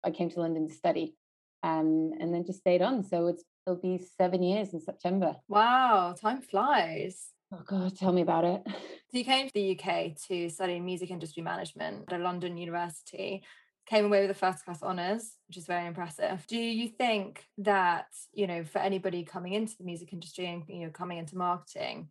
I 0.04 0.12
came 0.12 0.30
to 0.30 0.40
London 0.40 0.68
to 0.68 0.74
study 0.74 1.16
um, 1.64 2.12
and 2.20 2.32
then 2.32 2.44
just 2.46 2.60
stayed 2.60 2.80
on. 2.80 3.02
So 3.02 3.26
it's 3.26 3.42
it'll 3.66 3.80
be 3.80 4.00
seven 4.18 4.44
years 4.44 4.72
in 4.72 4.80
September. 4.80 5.34
Wow, 5.48 6.14
time 6.16 6.42
flies. 6.42 7.30
Oh 7.52 7.62
God, 7.66 7.96
tell 7.96 8.12
me 8.12 8.22
about 8.22 8.44
it. 8.44 8.62
So 8.66 9.18
you 9.18 9.24
came 9.24 9.48
to 9.48 9.54
the 9.54 9.78
UK 9.78 10.16
to 10.28 10.48
study 10.48 10.78
music 10.78 11.10
industry 11.10 11.42
management 11.42 12.04
at 12.12 12.20
a 12.20 12.22
London 12.22 12.56
university 12.56 13.42
came 13.86 14.06
away 14.06 14.22
with 14.22 14.30
a 14.30 14.34
first 14.34 14.64
class 14.64 14.82
honours, 14.82 15.36
which 15.48 15.56
is 15.56 15.66
very 15.66 15.86
impressive. 15.86 16.44
Do 16.48 16.58
you 16.58 16.88
think 16.88 17.44
that, 17.58 18.06
you 18.32 18.46
know, 18.46 18.64
for 18.64 18.78
anybody 18.78 19.24
coming 19.24 19.52
into 19.52 19.76
the 19.78 19.84
music 19.84 20.12
industry 20.12 20.46
and, 20.46 20.62
you 20.68 20.86
know, 20.86 20.90
coming 20.90 21.18
into 21.18 21.36
marketing, 21.36 22.08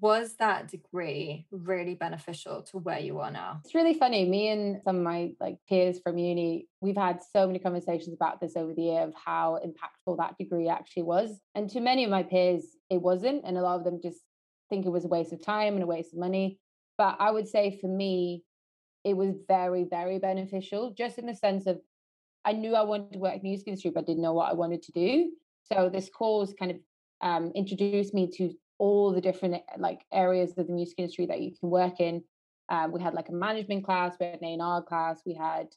was 0.00 0.34
that 0.38 0.68
degree 0.68 1.46
really 1.50 1.94
beneficial 1.94 2.62
to 2.62 2.78
where 2.78 2.98
you 2.98 3.20
are 3.20 3.30
now? 3.30 3.60
It's 3.64 3.74
really 3.74 3.94
funny. 3.94 4.28
Me 4.28 4.48
and 4.48 4.80
some 4.84 4.96
of 4.96 5.02
my 5.02 5.32
like 5.40 5.58
peers 5.68 6.00
from 6.02 6.18
uni, 6.18 6.66
we've 6.80 6.96
had 6.96 7.20
so 7.32 7.46
many 7.46 7.58
conversations 7.58 8.12
about 8.12 8.40
this 8.40 8.56
over 8.56 8.74
the 8.74 8.82
year 8.82 9.02
of 9.02 9.14
how 9.14 9.60
impactful 9.64 10.16
that 10.18 10.36
degree 10.36 10.68
actually 10.68 11.04
was. 11.04 11.38
And 11.54 11.70
to 11.70 11.80
many 11.80 12.04
of 12.04 12.10
my 12.10 12.24
peers, 12.24 12.64
it 12.90 13.00
wasn't. 13.00 13.44
And 13.44 13.56
a 13.56 13.62
lot 13.62 13.78
of 13.78 13.84
them 13.84 14.00
just 14.02 14.18
think 14.68 14.84
it 14.84 14.90
was 14.90 15.04
a 15.04 15.08
waste 15.08 15.32
of 15.32 15.44
time 15.44 15.74
and 15.74 15.82
a 15.82 15.86
waste 15.86 16.12
of 16.12 16.18
money. 16.18 16.58
But 16.98 17.16
I 17.20 17.30
would 17.30 17.48
say 17.48 17.78
for 17.80 17.88
me, 17.88 18.44
it 19.04 19.16
was 19.16 19.34
very, 19.46 19.84
very 19.84 20.18
beneficial, 20.18 20.94
just 20.96 21.18
in 21.18 21.26
the 21.26 21.34
sense 21.34 21.66
of 21.66 21.80
I 22.44 22.52
knew 22.52 22.74
I 22.74 22.82
wanted 22.82 23.12
to 23.12 23.18
work 23.18 23.34
in 23.34 23.40
the 23.40 23.48
music 23.48 23.68
industry, 23.68 23.90
but 23.90 24.00
I 24.00 24.04
didn't 24.04 24.22
know 24.22 24.32
what 24.32 24.50
I 24.50 24.54
wanted 24.54 24.82
to 24.82 24.92
do. 24.92 25.32
So 25.64 25.88
this 25.88 26.10
course 26.10 26.52
kind 26.58 26.72
of 26.72 26.76
um, 27.22 27.52
introduced 27.54 28.12
me 28.12 28.30
to 28.36 28.52
all 28.78 29.12
the 29.12 29.20
different 29.20 29.62
like 29.78 30.04
areas 30.12 30.50
of 30.56 30.66
the 30.66 30.72
music 30.72 30.98
industry 30.98 31.26
that 31.26 31.40
you 31.40 31.52
can 31.58 31.70
work 31.70 32.00
in. 32.00 32.22
Um, 32.68 32.92
we 32.92 33.00
had 33.00 33.14
like 33.14 33.28
a 33.28 33.32
management 33.32 33.84
class, 33.84 34.16
we 34.18 34.26
had 34.26 34.42
an 34.42 34.60
A&R 34.60 34.82
class, 34.82 35.22
we 35.24 35.34
had 35.34 35.68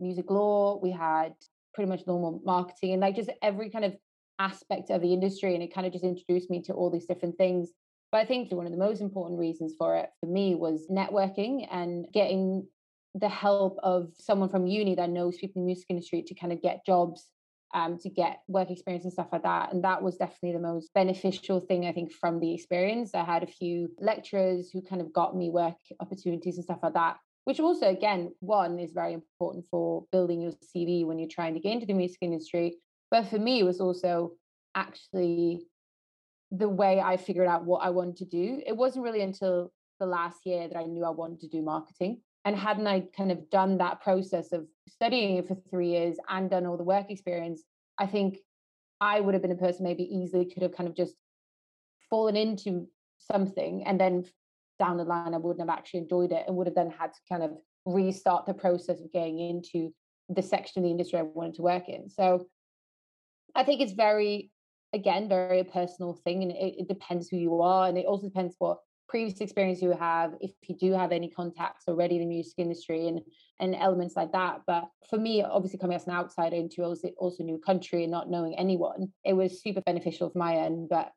music 0.00 0.30
law, 0.30 0.78
we 0.80 0.90
had 0.90 1.34
pretty 1.74 1.88
much 1.88 2.06
normal 2.06 2.40
marketing 2.44 2.92
and 2.92 3.00
like 3.00 3.16
just 3.16 3.30
every 3.42 3.70
kind 3.70 3.84
of 3.84 3.96
aspect 4.38 4.90
of 4.90 5.02
the 5.02 5.12
industry. 5.12 5.54
And 5.54 5.62
it 5.62 5.74
kind 5.74 5.86
of 5.86 5.92
just 5.92 6.04
introduced 6.04 6.50
me 6.50 6.62
to 6.62 6.72
all 6.72 6.90
these 6.90 7.06
different 7.06 7.36
things. 7.36 7.70
But 8.10 8.18
I 8.18 8.24
think 8.24 8.52
one 8.52 8.66
of 8.66 8.72
the 8.72 8.78
most 8.78 9.00
important 9.00 9.38
reasons 9.38 9.74
for 9.76 9.96
it 9.96 10.10
for 10.20 10.26
me 10.26 10.54
was 10.54 10.86
networking 10.90 11.66
and 11.70 12.06
getting 12.12 12.66
the 13.16 13.28
help 13.28 13.78
of 13.82 14.10
someone 14.18 14.48
from 14.48 14.66
uni 14.66 14.94
that 14.94 15.10
knows 15.10 15.38
people 15.38 15.60
in 15.60 15.62
the 15.62 15.66
music 15.66 15.86
industry 15.88 16.22
to 16.22 16.34
kind 16.34 16.52
of 16.52 16.60
get 16.60 16.84
jobs 16.84 17.28
um, 17.74 17.98
to 17.98 18.10
get 18.10 18.40
work 18.46 18.70
experience 18.70 19.04
and 19.04 19.12
stuff 19.12 19.28
like 19.32 19.42
that. 19.42 19.72
And 19.72 19.82
that 19.84 20.02
was 20.02 20.16
definitely 20.16 20.52
the 20.52 20.66
most 20.66 20.92
beneficial 20.94 21.60
thing, 21.60 21.86
I 21.86 21.92
think, 21.92 22.12
from 22.12 22.40
the 22.40 22.54
experience. 22.54 23.14
I 23.14 23.24
had 23.24 23.42
a 23.42 23.46
few 23.46 23.90
lecturers 23.98 24.70
who 24.70 24.82
kind 24.82 25.00
of 25.00 25.12
got 25.12 25.36
me 25.36 25.50
work 25.50 25.76
opportunities 25.98 26.56
and 26.56 26.64
stuff 26.64 26.78
like 26.82 26.94
that, 26.94 27.16
which 27.44 27.58
also, 27.58 27.88
again, 27.88 28.32
one 28.40 28.78
is 28.78 28.92
very 28.92 29.14
important 29.14 29.64
for 29.70 30.04
building 30.12 30.42
your 30.42 30.52
CV 30.52 31.04
when 31.06 31.18
you're 31.18 31.28
trying 31.28 31.54
to 31.54 31.60
get 31.60 31.72
into 31.72 31.86
the 31.86 31.94
music 31.94 32.18
industry. 32.20 32.76
But 33.10 33.28
for 33.28 33.38
me, 33.38 33.60
it 33.60 33.64
was 33.64 33.80
also 33.80 34.32
actually 34.74 35.66
the 36.50 36.68
way 36.68 37.00
I 37.00 37.16
figured 37.16 37.48
out 37.48 37.64
what 37.64 37.78
I 37.78 37.90
wanted 37.90 38.16
to 38.18 38.24
do. 38.26 38.62
It 38.66 38.76
wasn't 38.76 39.04
really 39.04 39.22
until 39.22 39.72
the 39.98 40.06
last 40.06 40.40
year 40.44 40.68
that 40.68 40.76
I 40.76 40.84
knew 40.84 41.04
I 41.04 41.10
wanted 41.10 41.40
to 41.40 41.48
do 41.48 41.62
marketing. 41.62 42.20
And 42.46 42.56
hadn't 42.56 42.86
I 42.86 43.00
kind 43.16 43.32
of 43.32 43.50
done 43.50 43.78
that 43.78 44.00
process 44.00 44.52
of 44.52 44.66
studying 44.88 45.36
it 45.36 45.48
for 45.48 45.56
three 45.68 45.90
years 45.90 46.16
and 46.28 46.48
done 46.48 46.64
all 46.64 46.76
the 46.76 46.84
work 46.84 47.10
experience, 47.10 47.64
I 47.98 48.06
think 48.06 48.38
I 49.00 49.20
would 49.20 49.34
have 49.34 49.42
been 49.42 49.50
a 49.50 49.56
person 49.56 49.84
maybe 49.84 50.04
easily 50.04 50.44
could 50.46 50.62
have 50.62 50.74
kind 50.74 50.88
of 50.88 50.94
just 50.94 51.16
fallen 52.08 52.36
into 52.36 52.86
something 53.18 53.82
and 53.84 54.00
then 54.00 54.24
down 54.78 54.96
the 54.96 55.02
line 55.02 55.34
I 55.34 55.38
wouldn't 55.38 55.68
have 55.68 55.76
actually 55.76 56.00
enjoyed 56.00 56.30
it 56.30 56.44
and 56.46 56.56
would 56.56 56.68
have 56.68 56.76
then 56.76 56.90
had 56.90 57.12
to 57.14 57.20
kind 57.28 57.42
of 57.42 57.50
restart 57.84 58.46
the 58.46 58.54
process 58.54 59.00
of 59.00 59.12
getting 59.12 59.40
into 59.40 59.92
the 60.28 60.42
section 60.42 60.80
of 60.80 60.84
the 60.84 60.90
industry 60.90 61.18
I 61.18 61.22
wanted 61.22 61.54
to 61.54 61.62
work 61.62 61.88
in. 61.88 62.08
So 62.08 62.46
I 63.56 63.64
think 63.64 63.80
it's 63.80 63.92
very, 63.92 64.52
again, 64.92 65.28
very 65.28 65.60
a 65.60 65.64
personal 65.64 66.14
thing, 66.14 66.42
and 66.42 66.52
it, 66.52 66.74
it 66.78 66.88
depends 66.88 67.28
who 67.28 67.38
you 67.38 67.60
are, 67.62 67.88
and 67.88 67.98
it 67.98 68.06
also 68.06 68.28
depends 68.28 68.54
what 68.58 68.78
previous 69.08 69.40
experience 69.40 69.80
you 69.80 69.92
have 69.92 70.34
if 70.40 70.50
you 70.68 70.76
do 70.76 70.92
have 70.92 71.12
any 71.12 71.30
contacts 71.30 71.84
already 71.88 72.16
in 72.16 72.22
the 72.22 72.26
music 72.26 72.54
industry 72.58 73.08
and 73.08 73.20
and 73.60 73.74
elements 73.74 74.16
like 74.16 74.32
that. 74.32 74.62
But 74.66 74.88
for 75.08 75.18
me 75.18 75.42
obviously 75.42 75.78
coming 75.78 75.96
as 75.96 76.06
an 76.06 76.12
outsider 76.14 76.56
into 76.56 76.82
also 76.82 77.08
also 77.16 77.44
new 77.44 77.58
country 77.58 78.02
and 78.02 78.10
not 78.10 78.30
knowing 78.30 78.54
anyone 78.58 79.12
it 79.24 79.34
was 79.34 79.62
super 79.62 79.80
beneficial 79.80 80.30
for 80.30 80.38
my 80.38 80.56
end. 80.56 80.88
But 80.88 81.12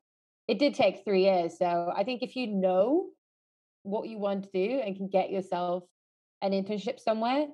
it 0.48 0.58
did 0.58 0.74
take 0.74 1.04
three 1.04 1.24
years. 1.24 1.58
So 1.58 1.92
i 1.96 2.04
think 2.04 2.22
if 2.22 2.36
you 2.36 2.46
know 2.48 3.06
what 3.82 4.08
you 4.08 4.18
want 4.18 4.44
to 4.44 4.50
do 4.52 4.80
and 4.80 4.96
can 4.96 5.08
get 5.08 5.30
yourself 5.30 5.84
an 6.42 6.52
internship 6.52 7.00
somewhere 7.00 7.46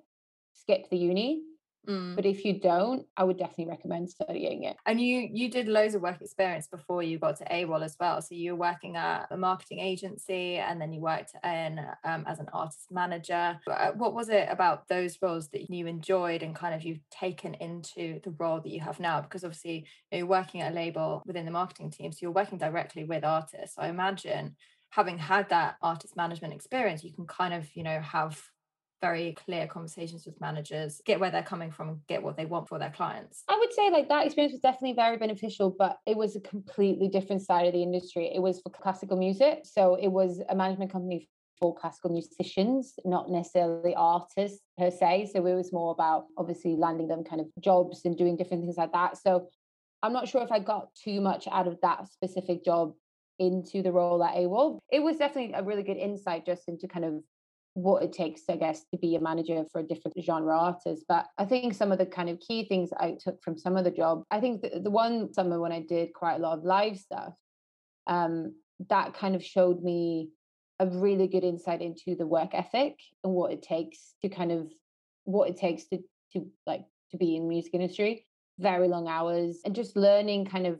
skip 0.55 0.89
the 0.91 0.97
uni 0.97 1.43
Mm. 1.87 2.17
But 2.17 2.27
if 2.27 2.45
you 2.45 2.59
don't, 2.61 3.07
I 3.17 3.25
would 3.25 3.39
definitely 3.39 3.67
recommend 3.67 4.11
studying 4.11 4.65
it. 4.65 4.77
And 4.87 5.01
you 5.01 5.29
you 5.33 5.51
did 5.51 5.69
loads 5.69 5.95
of 5.95 6.03
work 6.03 6.21
experience 6.21 6.67
before 6.67 7.03
you 7.03 7.19
got 7.19 7.37
to 7.37 7.45
AWAL 7.45 7.83
as 7.83 7.97
well. 7.99 8.21
So 8.23 8.35
you 8.35 8.53
were 8.53 8.59
working 8.59 8.97
at 8.97 9.27
a 9.31 9.37
marketing 9.37 9.81
agency 9.81 10.57
and 10.57 10.81
then 10.81 10.93
you 10.93 11.01
worked 11.01 11.33
in 11.45 11.81
um, 12.05 12.25
as 12.27 12.39
an 12.39 12.49
artist 12.53 12.89
manager. 12.91 13.59
Uh, 13.71 13.93
what 13.93 14.15
was 14.15 14.29
it 14.29 14.49
about 14.51 14.89
those 14.89 15.19
roles 15.23 15.49
that 15.51 15.71
you 15.71 15.87
enjoyed 15.87 16.43
and 16.43 16.55
kind 16.55 16.75
of 16.75 16.83
you've 16.83 17.09
taken 17.11 17.55
into 17.55 18.21
the 18.25 18.35
role 18.39 18.61
that 18.61 18.71
you 18.71 18.81
have 18.81 19.01
now? 19.01 19.21
Because 19.21 19.45
obviously 19.45 19.87
you're 20.11 20.27
working 20.27 20.63
at 20.63 20.73
a 20.73 20.75
label 20.75 21.23
within 21.27 21.45
the 21.45 21.51
marketing 21.51 21.91
team, 21.91 22.13
so 22.13 22.19
you're 22.23 22.31
working 22.31 22.59
directly 22.59 23.05
with 23.05 23.25
artists. 23.25 23.77
So 23.77 23.83
I 23.83 23.89
imagine 23.89 24.57
having 24.91 25.19
had 25.19 25.49
that 25.51 25.77
artist 25.83 26.17
management 26.17 26.55
experience, 26.55 27.05
you 27.05 27.13
can 27.13 27.27
kind 27.27 27.53
of, 27.53 27.69
you 27.75 27.83
know, 27.83 28.01
have 28.01 28.41
very 29.01 29.35
clear 29.35 29.67
conversations 29.67 30.27
with 30.27 30.41
managers, 30.41 31.01
get 31.05 31.21
where 31.21 31.31
they're 31.31 31.43
coming 31.43 31.71
from, 31.71 32.01
get 32.09 32.23
what 32.23 32.37
they 32.37 32.47
want 32.47 32.69
for 32.69 32.79
their 32.79 32.91
clients. 32.91 33.45
I 33.49 33.57
would 33.59 33.73
say 33.73 33.91
like 33.91 34.09
that 34.09 34.27
experience 34.27 34.53
was 34.53 34.61
definitely 34.61 34.95
very 34.95 35.17
beneficial, 35.17 35.75
but 35.79 35.99
it 36.07 36.17
was 36.17 36.37
a 36.37 36.41
completely 36.41 37.09
different 37.09 37.43
side 37.43 37.67
of 37.67 37.73
the 37.73 37.83
industry. 37.83 38.31
It 38.35 38.41
was 38.41 38.61
for 38.61 38.71
classical 38.71 39.17
music. 39.17 39.61
So 39.65 39.97
it 39.97 40.09
was 40.09 40.41
a 40.49 40.55
management 40.55 40.93
company 40.93 41.29
for 41.59 41.75
classical 41.75 42.11
musicians, 42.11 42.95
not 43.05 43.31
necessarily 43.31 43.95
artists 43.95 44.61
per 44.79 44.91
se. 44.91 45.31
So 45.33 45.47
it 45.47 45.55
was 45.55 45.73
more 45.73 45.93
about 45.93 46.27
obviously 46.37 46.77
landing 46.77 47.09
them 47.09 47.25
kind 47.25 47.41
of 47.41 47.47
jobs 47.61 48.03
and 48.05 48.17
doing 48.17 48.37
different 48.37 48.63
things 48.63 48.77
like 48.77 48.93
that. 48.93 49.17
So 49.19 49.49
I'm 50.03 50.13
not 50.13 50.29
sure 50.29 50.43
if 50.43 50.53
I 50.53 50.59
got 50.59 50.95
too 50.95 51.21
much 51.21 51.49
out 51.51 51.67
of 51.67 51.79
that 51.83 52.09
specific 52.09 52.65
job 52.65 52.93
into 53.39 53.83
the 53.83 53.93
role 53.93 54.23
at 54.23 54.35
AWAL. 54.35 54.79
It 54.91 55.01
was 55.01 55.17
definitely 55.17 55.55
a 55.55 55.63
really 55.63 55.83
good 55.83 55.97
insight 55.97 56.47
just 56.47 56.69
into 56.69 56.89
kind 56.89 57.05
of 57.05 57.23
what 57.77 58.03
it 58.03 58.11
takes, 58.11 58.41
I 58.49 58.57
guess, 58.57 58.85
to 58.91 58.99
be 58.99 59.17
a 59.17 59.21
manager 59.21 59.63
for 59.71 59.83
a 59.83 59.87
different 59.87 60.17
genre 60.25 60.59
artist. 60.59 61.05
But 61.07 61.27
I 61.37 61.45
think 61.45 61.75
some 61.75 61.93
of 61.93 61.99
the 61.99 62.07
kind 62.07 62.31
of 62.31 62.41
key 62.41 62.65
things 62.65 62.89
I 62.99 63.19
took 63.21 63.43
from 63.43 63.59
some 63.59 63.77
of 63.77 63.85
the 63.85 63.91
job, 63.91 64.23
I 64.31 64.41
think 64.41 64.63
the, 64.63 64.81
the 64.81 64.91
one 64.91 65.31
summer 65.35 65.61
when 65.61 65.73
I 65.73 65.83
did 65.83 66.15
quite 66.15 66.37
a 66.37 66.39
lot 66.39 66.57
of 66.57 66.65
live 66.65 66.99
stuff, 66.99 67.35
um, 68.07 68.55
that 68.89 69.13
kind 69.13 69.37
of 69.37 69.45
showed 69.45 69.83
me 69.83 70.31
a 70.81 70.87
really 70.87 71.29
good 71.29 71.45
insight 71.45 71.83
into 71.83 72.17
the 72.17 72.27
work 72.27 72.55
ethic 72.55 72.99
and 73.23 73.35
what 73.35 73.53
it 73.53 73.63
takes 73.63 74.15
to 74.23 74.31
kind 74.31 74.53
of 74.53 74.73
what 75.25 75.51
it 75.51 75.59
takes 75.59 75.85
to 75.89 75.99
to 76.33 76.47
like 76.67 76.85
to 77.11 77.19
be 77.19 77.37
in 77.37 77.49
music 77.49 77.75
industry 77.75 78.27
very 78.59 78.89
long 78.89 79.09
hours 79.09 79.61
and 79.65 79.75
just 79.75 79.97
learning 79.97 80.45
kind 80.45 80.67
of 80.67 80.79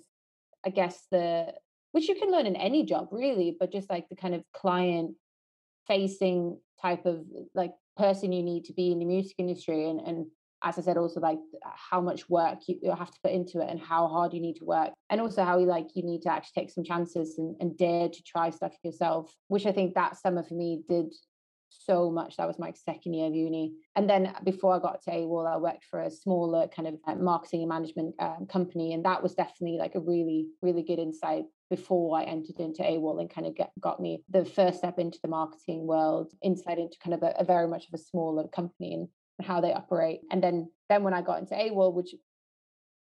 i 0.67 0.71
guess 0.71 1.07
the 1.11 1.47
which 1.93 2.09
you 2.09 2.15
can 2.15 2.31
learn 2.31 2.45
in 2.45 2.57
any 2.57 2.85
job 2.85 3.09
really 3.11 3.57
but 3.59 3.73
just 3.73 3.89
like 3.89 4.07
the 4.11 4.17
kind 4.17 4.35
of 4.35 4.43
client 4.53 5.15
facing 5.87 6.59
type 6.81 7.07
of 7.07 7.25
like 7.55 7.73
person 7.97 8.33
you 8.33 8.43
need 8.43 8.65
to 8.65 8.73
be 8.73 8.93
in 8.93 8.99
the 8.99 9.05
music 9.05 9.35
industry 9.39 9.89
and 9.89 10.01
and 10.01 10.27
as 10.63 10.79
I 10.79 10.83
said, 10.83 10.97
also 10.97 11.21
like 11.21 11.39
how 11.63 12.01
much 12.01 12.29
work 12.29 12.59
you, 12.67 12.91
have 12.91 13.11
to 13.11 13.21
put 13.23 13.33
into 13.33 13.61
it 13.61 13.69
and 13.71 13.79
how 13.79 14.09
hard 14.09 14.33
you 14.33 14.41
need 14.41 14.57
to 14.57 14.65
work. 14.65 14.91
And 15.11 15.21
also 15.21 15.45
how 15.45 15.59
you 15.59 15.67
like 15.67 15.89
you 15.95 16.03
need 16.03 16.23
to 16.23 16.33
actually 16.33 16.63
take 16.63 16.71
some 16.71 16.83
chances 16.83 17.39
and, 17.39 17.55
and 17.61 17.77
dare 17.77 18.09
to 18.09 18.23
try 18.25 18.51
stuff 18.51 18.73
yourself, 18.83 19.33
which 19.49 19.67
I 19.67 19.73
think 19.73 19.95
that 19.95 20.17
summer 20.17 20.43
for 20.43 20.55
me 20.55 20.83
did 20.89 21.15
so 21.69 22.11
much. 22.11 22.37
That 22.37 22.49
was 22.49 22.59
my 22.59 22.73
second 22.73 23.15
year 23.15 23.29
of 23.29 23.35
uni. 23.35 23.75
And 23.95 24.09
then 24.09 24.35
before 24.45 24.75
I 24.75 24.79
got 24.79 25.03
to 25.03 25.11
AWAL, 25.11 25.47
I 25.47 25.57
worked 25.57 25.85
for 25.85 26.01
a 26.01 26.11
smaller 26.11 26.69
kind 26.69 26.89
of 26.89 26.95
uh, 27.07 27.15
marketing 27.17 27.61
and 27.61 27.69
management 27.69 28.15
um, 28.19 28.47
company. 28.49 28.93
And 28.95 29.05
that 29.05 29.23
was 29.23 29.35
definitely 29.35 29.79
like 29.79 29.95
a 29.95 30.01
really, 30.01 30.49
really 30.63 30.83
good 30.83 30.99
insight 30.99 31.45
before 31.71 32.19
I 32.19 32.25
entered 32.25 32.59
into 32.59 32.83
AWAL 32.83 33.19
and 33.19 33.31
kind 33.31 33.47
of 33.47 33.55
get, 33.55 33.71
got 33.81 34.01
me 34.01 34.23
the 34.31 34.45
first 34.45 34.79
step 34.79 34.99
into 34.99 35.19
the 35.23 35.29
marketing 35.29 35.87
world, 35.87 36.33
insight 36.43 36.79
into 36.79 36.97
kind 37.03 37.15
of 37.15 37.23
a, 37.23 37.35
a 37.39 37.45
very 37.45 37.67
much 37.67 37.87
of 37.89 37.95
a 37.95 38.03
smaller 38.03 38.47
company 38.49 38.95
and 38.95 39.09
how 39.47 39.61
they 39.61 39.73
operate. 39.73 40.21
And 40.31 40.43
then 40.43 40.71
then 40.89 41.03
when 41.03 41.15
I 41.15 41.23
got 41.23 41.41
into 41.41 41.55
AWAL, 41.55 41.93
which 41.93 42.15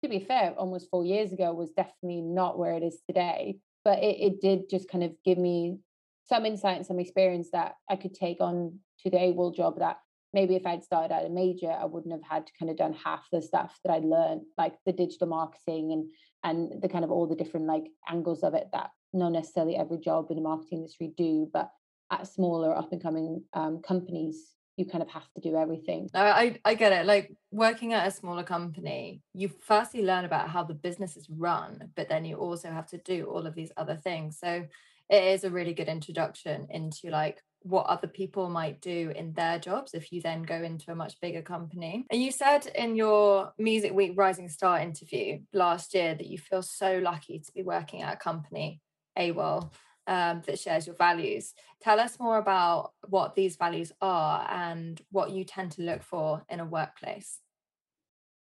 to 0.03 0.09
be 0.09 0.21
fair, 0.21 0.55
almost 0.57 0.91
four 0.91 1.05
years 1.05 1.33
ago 1.33 1.53
was 1.53 1.71
definitely 1.71 2.21
not 2.21 2.59
where 2.59 2.75
it 2.75 2.83
is 2.83 3.01
today. 3.07 3.59
But 3.85 3.99
it, 3.99 4.17
it 4.21 4.41
did 4.41 4.71
just 4.71 4.89
kind 4.89 5.05
of 5.05 5.13
give 5.25 5.39
me 5.39 5.79
some 6.27 6.47
insight 6.47 6.77
and 6.77 6.87
some 6.87 7.01
experience 7.01 7.51
that 7.53 7.75
I 7.89 7.97
could 7.97 8.15
take 8.15 8.41
on 8.41 8.79
to 9.03 9.11
the 9.11 9.19
AWAL 9.19 9.53
job 9.53 9.79
that 9.79 9.99
maybe 10.35 10.57
if 10.57 10.67
I'd 10.67 10.85
started 10.85 11.15
at 11.15 11.25
a 11.25 11.31
major, 11.31 11.71
I 11.71 11.87
wouldn't 11.87 12.13
have 12.13 12.29
had 12.29 12.47
to 12.47 12.53
kind 12.59 12.71
of 12.71 12.77
done 12.77 12.93
half 12.93 13.25
the 13.33 13.41
stuff 13.41 13.79
that 13.85 13.93
I'd 13.93 14.05
learned, 14.05 14.43
like 14.59 14.75
the 14.85 14.93
digital 14.93 15.29
marketing 15.29 15.93
and 15.93 16.11
and 16.43 16.83
the 16.83 16.89
kind 16.89 17.05
of 17.05 17.11
all 17.11 17.27
the 17.27 17.37
different 17.37 17.67
like 17.67 17.87
angles 18.11 18.43
of 18.43 18.53
it 18.53 18.69
that 18.73 18.91
not 19.15 19.33
necessarily 19.33 19.77
every 19.77 19.99
job 19.99 20.27
in 20.29 20.37
the 20.37 20.43
marketing 20.43 20.79
industry 20.79 21.15
do, 21.17 21.49
but 21.53 21.71
at 22.11 22.27
smaller 22.27 22.77
up 22.77 22.93
and 22.93 23.03
coming 23.03 23.43
um, 23.55 23.81
companies, 23.81 24.51
you 24.77 24.85
kind 24.85 25.03
of 25.03 25.09
have 25.09 25.27
to 25.35 25.41
do 25.41 25.57
everything. 25.57 26.11
I, 26.13 26.59
I 26.65 26.75
get 26.75 26.93
it. 26.93 27.07
Like 27.07 27.33
working 27.51 27.93
at 27.95 28.07
a 28.07 28.11
smaller 28.11 28.43
company, 28.43 29.23
you 29.33 29.51
firstly 29.61 30.05
learn 30.05 30.25
about 30.25 30.51
how 30.51 30.65
the 30.65 30.75
business 30.75 31.17
is 31.17 31.31
run, 31.31 31.91
but 31.97 32.09
then 32.09 32.25
you 32.25 32.37
also 32.37 32.71
have 32.71 32.89
to 32.89 32.99
do 32.99 33.27
all 33.27 33.47
of 33.47 33.55
these 33.55 33.73
other 33.77 33.97
things. 33.97 34.39
So 34.39 34.67
it 35.09 35.25
is 35.25 35.45
a 35.45 35.51
really 35.51 35.75
good 35.75 35.89
introduction 35.89 36.67
into 36.71 37.09
like 37.11 37.43
what 37.65 37.87
other 37.87 38.07
people 38.07 38.51
might 38.51 38.81
do 38.83 39.11
in 39.17 39.33
their 39.33 39.59
jobs 39.59 39.95
if 39.95 40.13
you 40.13 40.21
then 40.21 40.43
go 40.43 40.55
into 40.55 40.93
a 40.93 40.95
much 40.95 41.19
bigger 41.21 41.41
company. 41.41 42.05
And 42.11 42.23
you 42.23 42.31
said 42.31 42.67
in 42.75 42.95
your 42.95 43.53
Music 43.59 43.93
Week 43.93 44.13
Rising 44.17 44.51
Star 44.51 44.79
interview 44.79 45.41
last 45.53 45.95
year 45.95 46.15
that 46.15 46.27
you 46.27 46.37
feel 46.37 46.63
so 46.63 46.99
lucky 47.03 47.39
to 47.39 47.53
be 47.53 47.63
working 47.63 48.03
at 48.03 48.15
a 48.15 48.17
company, 48.19 48.83
AWAL, 49.19 49.73
um, 50.07 50.43
that 50.47 50.59
shares 50.59 50.87
your 50.87 50.97
values. 50.97 51.55
Tell 51.81 51.99
us 51.99 52.21
more 52.21 52.37
about 52.37 52.93
what 53.09 53.35
these 53.35 53.57
values 53.57 53.93
are 54.03 54.47
and 54.51 55.01
what 55.11 55.31
you 55.31 55.45
tend 55.45 55.73
to 55.73 55.83
look 55.83 56.03
for 56.03 56.45
in 56.51 56.61
a 56.61 56.67
workplace. 56.67 57.39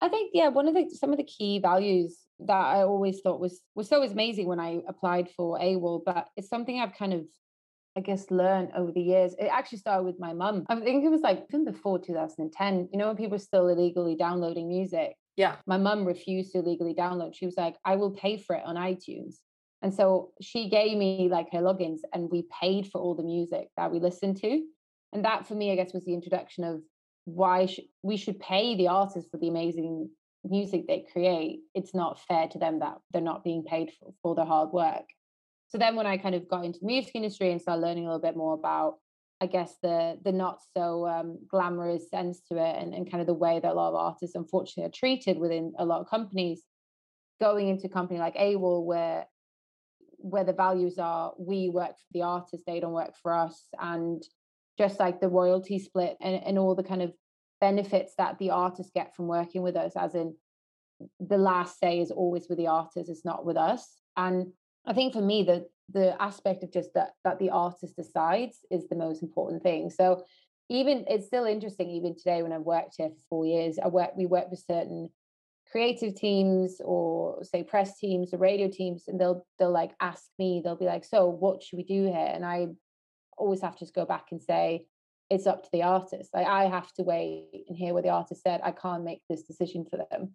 I 0.00 0.09
think 0.09 0.31
yeah, 0.33 0.49
one 0.49 0.69
of 0.69 0.75
the 0.75 0.88
some 0.88 1.11
of 1.11 1.19
the 1.19 1.25
key 1.25 1.59
values 1.59 2.17
that 2.38 2.52
I 2.52 2.83
always 2.83 3.21
thought 3.21 3.40
was 3.40 3.61
was 3.75 3.88
so 3.88 4.02
amazing 4.02 4.47
when 4.47 4.61
I 4.61 4.81
applied 4.88 5.29
for 5.31 5.59
AWAL, 5.59 6.05
but 6.07 6.29
it's 6.37 6.49
something 6.49 6.81
I've 6.81 6.95
kind 6.95 7.12
of 7.12 7.26
I 7.97 8.01
guess 8.01 8.31
learn 8.31 8.71
over 8.77 8.93
the 8.93 9.01
years. 9.01 9.35
It 9.39 9.47
actually 9.47 9.79
started 9.79 10.05
with 10.05 10.21
my 10.21 10.33
mum. 10.33 10.65
I 10.69 10.79
think 10.81 11.05
it 11.05 11.09
was 11.09 11.23
like 11.23 11.45
even 11.51 11.65
before 11.65 11.99
2010. 11.99 12.89
You 12.93 12.99
know, 12.99 13.09
when 13.09 13.17
people 13.17 13.33
were 13.33 13.39
still 13.39 13.69
illegally 13.69 14.15
downloading 14.17 14.69
music. 14.69 15.15
Yeah. 15.37 15.57
My 15.67 15.79
mum 15.79 16.05
refused 16.05 16.53
to 16.53 16.59
illegally 16.59 16.95
download. 16.95 17.35
She 17.35 17.47
was 17.47 17.57
like, 17.57 17.77
I 17.85 17.97
will 17.97 18.11
pay 18.13 18.37
for 18.39 18.55
it 18.57 18.63
on 18.65 18.77
iTunes. 18.77 19.37
And 19.83 19.93
so 19.95 20.33
she 20.41 20.69
gave 20.69 20.97
me 20.97 21.29
like 21.31 21.51
her 21.53 21.61
logins 21.61 22.01
and 22.13 22.31
we 22.31 22.47
paid 22.61 22.87
for 22.89 23.01
all 23.01 23.15
the 23.15 23.23
music 23.23 23.69
that 23.77 23.91
we 23.91 23.99
listened 23.99 24.37
to. 24.43 24.63
And 25.13 25.25
that 25.25 25.47
for 25.47 25.55
me, 25.55 25.73
I 25.73 25.77
guess, 25.77 25.93
was 25.93 26.05
the 26.05 26.15
introduction 26.15 26.65
of 26.65 26.83
why 27.25 27.67
sh- 27.67 27.81
we 28.03 28.17
should 28.17 28.39
pay 28.39 28.77
the 28.77 28.89
artists 28.89 29.31
for 29.31 29.39
the 29.39 29.49
amazing 29.49 30.11
music 30.45 30.87
they 30.87 31.07
create. 31.13 31.61
It's 31.75 31.95
not 31.95 32.21
fair 32.21 32.49
to 32.49 32.59
them 32.59 32.81
that 32.81 32.99
they're 33.13 33.23
not 33.23 33.45
being 33.45 33.65
paid 33.65 33.91
for, 33.99 34.13
for 34.23 34.35
their 34.35 34.45
hard 34.45 34.71
work. 34.73 35.05
So 35.71 35.79
then 35.79 35.95
when 35.97 36.07
I 36.07 36.17
kind 36.17 36.35
of 36.35 36.49
got 36.49 36.65
into 36.65 36.81
the 36.81 36.87
music 36.87 37.15
industry 37.15 37.53
and 37.53 37.61
started 37.61 37.83
learning 37.83 38.05
a 38.05 38.09
little 38.09 38.21
bit 38.21 38.37
more 38.37 38.55
about 38.55 38.97
I 39.43 39.47
guess 39.47 39.75
the 39.83 40.19
the 40.23 40.33
not 40.33 40.59
so 40.77 41.07
um, 41.07 41.39
glamorous 41.49 42.11
sense 42.11 42.41
to 42.50 42.59
it 42.59 42.77
and, 42.79 42.93
and 42.93 43.11
kind 43.11 43.23
of 43.23 43.27
the 43.27 43.35
way 43.35 43.59
that 43.59 43.73
a 43.73 43.75
lot 43.75 43.89
of 43.89 43.95
artists 43.95 44.37
unfortunately 44.37 44.89
are 44.89 44.93
treated 44.93 45.39
within 45.39 45.73
a 45.79 45.85
lot 45.85 46.00
of 46.00 46.11
companies 46.11 46.62
going 47.41 47.69
into 47.69 47.87
a 47.87 47.91
company 47.91 48.19
like 48.19 48.35
AWAL 48.37 48.85
where 48.85 49.27
where 50.19 50.45
the 50.45 50.53
values 50.53 50.99
are 50.99 51.33
we 51.39 51.71
work 51.71 51.93
for 51.93 52.12
the 52.12 52.23
artists 52.23 52.65
they 52.67 52.81
don't 52.81 52.93
work 52.93 53.15
for 53.23 53.35
us 53.35 53.69
and 53.81 54.23
just 54.77 55.00
like 55.00 55.21
the 55.21 55.29
royalty 55.29 55.79
split 55.79 56.17
and, 56.21 56.43
and 56.45 56.59
all 56.59 56.75
the 56.75 56.83
kind 56.83 57.00
of 57.00 57.12
benefits 57.62 58.12
that 58.19 58.39
the 58.39 58.50
artists 58.50 58.93
get 58.95 59.17
from 59.17 59.27
working 59.27 59.62
with 59.62 59.77
us 59.77 59.93
as 59.97 60.15
in 60.15 60.35
the 61.19 61.39
last 61.39 61.79
say 61.79 62.00
is 62.00 62.11
always 62.11 62.47
with 62.50 62.59
the 62.59 62.67
artist 62.67 63.09
it's 63.09 63.25
not 63.25 63.47
with 63.47 63.57
us 63.57 64.00
and 64.19 64.53
i 64.87 64.93
think 64.93 65.13
for 65.13 65.21
me 65.21 65.43
the 65.43 65.67
the 65.93 66.21
aspect 66.23 66.63
of 66.63 66.73
just 66.73 66.91
that 66.95 67.11
that 67.25 67.39
the 67.39 67.51
artist 67.51 67.97
decides 67.97 68.59
is 68.71 68.89
the 68.89 68.97
most 68.97 69.23
important 69.23 69.63
thing 69.63 69.91
so 69.91 70.25
even 70.69 71.05
it's 71.09 71.27
still 71.27 71.45
interesting 71.45 71.91
even 71.91 72.17
today 72.17 72.43
when 72.43 72.53
i've 72.53 72.61
worked 72.63 72.95
here 72.97 73.09
for 73.11 73.23
four 73.29 73.47
years 73.47 73.79
i 73.83 73.89
work 73.89 74.11
we 74.17 74.27
work 74.27 74.51
with 74.51 74.65
certain 74.69 75.09
creative 75.71 76.15
teams 76.15 76.81
or 76.85 77.43
say 77.45 77.63
press 77.63 77.99
teams 77.99 78.35
or 78.35 78.39
radio 78.39 78.69
teams 78.69 79.05
and 79.07 79.21
they'll 79.21 79.47
they'll 79.59 79.71
like 79.71 79.93
ask 80.01 80.25
me 80.39 80.61
they'll 80.65 80.77
be 80.77 80.85
like 80.85 81.05
so 81.05 81.29
what 81.29 81.63
should 81.63 81.77
we 81.77 81.85
do 81.85 82.05
here 82.05 82.31
and 82.33 82.45
i 82.45 82.67
always 83.37 83.61
have 83.61 83.75
to 83.75 83.81
just 83.81 83.95
go 83.95 84.05
back 84.05 84.27
and 84.31 84.43
say 84.43 84.85
it's 85.31 85.47
up 85.47 85.63
to 85.63 85.71
the 85.73 85.85
artist. 85.85 86.31
Like 86.35 86.47
I 86.47 86.65
have 86.65 86.93
to 86.95 87.03
wait 87.03 87.65
and 87.69 87.79
hear 87.79 87.95
what 87.95 88.03
the 88.03 88.11
artist 88.11 88.43
said. 88.43 88.61
I 88.63 88.73
can't 88.73 89.05
make 89.05 89.23
this 89.31 89.45
decision 89.45 89.87
for 89.89 89.97
them. 90.11 90.33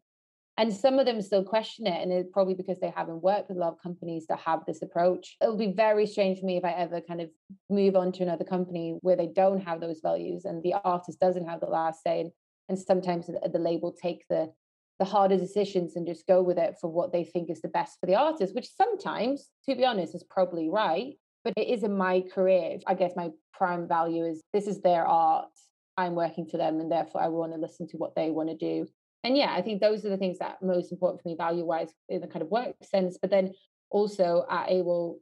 And 0.57 0.73
some 0.73 0.99
of 0.99 1.05
them 1.05 1.21
still 1.21 1.43
question 1.43 1.85
it. 1.85 2.01
And 2.01 2.11
it's 2.11 2.29
probably 2.31 2.53
because 2.53 2.79
they 2.79 2.93
haven't 2.95 3.21
worked 3.21 3.49
with 3.49 3.57
a 3.57 3.59
lot 3.59 3.73
of 3.73 3.81
companies 3.81 4.25
that 4.27 4.39
have 4.39 4.65
this 4.65 4.81
approach. 4.81 5.35
It'll 5.41 5.57
be 5.57 5.73
very 5.73 6.07
strange 6.07 6.39
for 6.39 6.45
me 6.45 6.57
if 6.57 6.63
I 6.63 6.71
ever 6.71 7.01
kind 7.01 7.19
of 7.19 7.29
move 7.69 7.95
on 7.95 8.11
to 8.13 8.23
another 8.23 8.45
company 8.45 8.97
where 9.01 9.17
they 9.17 9.27
don't 9.27 9.61
have 9.61 9.81
those 9.81 9.99
values 10.01 10.45
and 10.45 10.63
the 10.63 10.75
artist 10.83 11.19
doesn't 11.19 11.47
have 11.47 11.59
the 11.59 11.65
last 11.65 12.03
say. 12.03 12.21
And, 12.21 12.31
and 12.69 12.79
sometimes 12.79 13.27
the, 13.27 13.39
the 13.51 13.59
label 13.59 13.91
take 13.91 14.25
the 14.29 14.51
the 14.97 15.05
harder 15.05 15.37
decisions 15.37 15.97
and 15.97 16.07
just 16.07 16.25
go 16.25 16.41
with 16.41 16.57
it 16.57 16.75
for 16.79 16.89
what 16.89 17.11
they 17.11 17.25
think 17.25 17.49
is 17.49 17.61
the 17.61 17.67
best 17.67 17.99
for 17.99 18.05
the 18.05 18.15
artist, 18.15 18.55
which 18.55 18.69
sometimes, 18.77 19.49
to 19.67 19.75
be 19.75 19.83
honest, 19.83 20.15
is 20.15 20.23
probably 20.23 20.69
right. 20.69 21.15
But 21.43 21.53
it 21.57 21.67
is 21.67 21.83
in 21.83 21.97
my 21.97 22.23
career. 22.33 22.79
I 22.87 22.93
guess 22.93 23.11
my 23.13 23.31
prime 23.53 23.89
value 23.89 24.25
is 24.25 24.41
this 24.53 24.67
is 24.67 24.81
their 24.81 25.05
art. 25.05 25.49
I'm 25.97 26.15
working 26.15 26.45
for 26.47 26.57
them, 26.57 26.79
and 26.79 26.91
therefore 26.91 27.21
I 27.21 27.27
want 27.27 27.53
to 27.53 27.59
listen 27.59 27.87
to 27.89 27.97
what 27.97 28.15
they 28.15 28.31
want 28.31 28.49
to 28.49 28.55
do 28.55 28.87
and 29.25 29.35
yeah, 29.35 29.53
I 29.55 29.61
think 29.63 29.81
those 29.81 30.05
are 30.05 30.09
the 30.09 30.17
things 30.17 30.37
that 30.37 30.61
most 30.61 30.91
important 30.91 31.23
for 31.23 31.27
me 31.27 31.35
value 31.35 31.65
wise 31.65 31.89
in 32.09 32.21
the 32.21 32.27
kind 32.27 32.43
of 32.43 32.51
work 32.51 32.75
sense. 32.83 33.17
But 33.19 33.31
then 33.31 33.53
also 33.89 34.45
at 34.49 34.69
AWAL, 34.69 35.17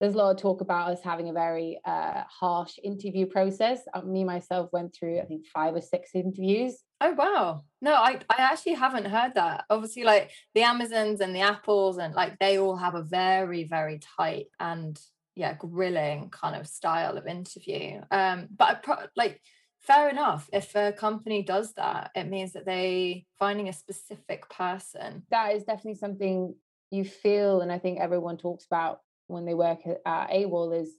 there's 0.00 0.14
a 0.14 0.16
lot 0.16 0.30
of 0.30 0.40
talk 0.40 0.62
about 0.62 0.90
us 0.90 1.02
having 1.04 1.28
a 1.28 1.34
very 1.34 1.78
uh, 1.84 2.22
harsh 2.26 2.78
interview 2.82 3.26
process. 3.26 3.80
Uh, 3.92 4.00
me 4.00 4.24
myself 4.24 4.70
went 4.72 4.94
through 4.94 5.20
I 5.20 5.26
think 5.26 5.46
five 5.46 5.74
or 5.74 5.82
six 5.82 6.14
interviews. 6.14 6.78
Oh 7.02 7.12
wow! 7.12 7.64
No, 7.82 7.92
I 7.92 8.18
I 8.30 8.36
actually 8.38 8.74
haven't 8.74 9.04
heard 9.04 9.34
that. 9.34 9.64
Obviously, 9.68 10.04
like 10.04 10.30
the 10.54 10.62
Amazons 10.62 11.20
and 11.20 11.36
the 11.36 11.40
Apples 11.40 11.98
and 11.98 12.14
like 12.14 12.38
they 12.38 12.58
all 12.58 12.76
have 12.76 12.94
a 12.94 13.02
very 13.02 13.64
very 13.64 14.00
tight 14.16 14.46
and 14.58 14.98
yeah 15.36 15.52
grilling 15.52 16.30
kind 16.30 16.58
of 16.58 16.66
style 16.66 17.18
of 17.18 17.26
interview. 17.26 18.00
Um, 18.10 18.48
but 18.56 18.68
I 18.68 18.74
pro- 18.74 19.06
like 19.16 19.42
fair 19.86 20.08
enough. 20.08 20.48
If 20.52 20.74
a 20.74 20.92
company 20.92 21.42
does 21.42 21.72
that 21.74 22.10
it 22.14 22.28
means 22.28 22.52
that 22.52 22.66
they 22.66 23.26
finding 23.38 23.68
a 23.68 23.72
specific 23.72 24.48
person. 24.48 25.22
That 25.30 25.54
is 25.54 25.64
definitely 25.64 25.96
something 25.96 26.54
you 26.90 27.04
feel 27.04 27.60
and 27.60 27.72
i 27.72 27.78
think 27.78 27.98
everyone 27.98 28.36
talks 28.36 28.66
about 28.66 29.00
when 29.26 29.46
they 29.46 29.54
work 29.54 29.80
at 29.86 30.30
AWAL 30.30 30.72
is 30.72 30.94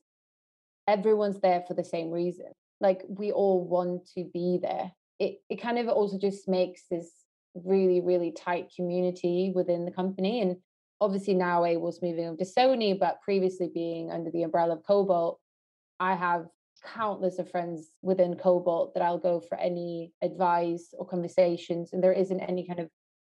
everyone's 0.88 1.40
there 1.40 1.64
for 1.68 1.74
the 1.74 1.84
same 1.84 2.12
reason. 2.12 2.48
Like 2.82 3.04
we 3.08 3.32
all 3.32 3.66
want 3.66 4.10
to 4.16 4.26
be 4.34 4.60
there. 4.62 4.92
It, 5.20 5.38
it 5.50 5.62
kind 5.62 5.78
of 5.78 5.88
also 5.88 6.18
just 6.18 6.48
makes 6.48 6.84
this 6.90 7.10
really 7.54 8.02
really 8.02 8.32
tight 8.32 8.72
community 8.76 9.54
within 9.56 9.86
the 9.86 9.92
company 9.92 10.42
and 10.42 10.58
obviously 11.00 11.34
now 11.34 11.62
AWAL's 11.62 12.02
moving 12.02 12.26
over 12.26 12.36
to 12.36 12.44
sony 12.44 13.00
but 13.00 13.22
previously 13.22 13.72
being 13.74 14.12
under 14.12 14.30
the 14.30 14.44
umbrella 14.44 14.76
of 14.76 14.84
Kobalt 14.84 15.40
i 16.02 16.14
have 16.16 16.48
countless 16.94 17.40
of 17.40 17.50
friends 17.50 17.90
within 18.02 18.36
Kobalt 18.36 18.94
that 18.94 19.04
I'll 19.04 19.18
go 19.18 19.40
for 19.40 19.58
any 19.58 20.14
advice 20.22 20.94
or 20.98 21.06
conversations, 21.06 21.92
and 21.94 22.04
there 22.04 22.14
isn't 22.14 22.40
any 22.40 22.68
kind 22.68 22.80
of 22.80 22.90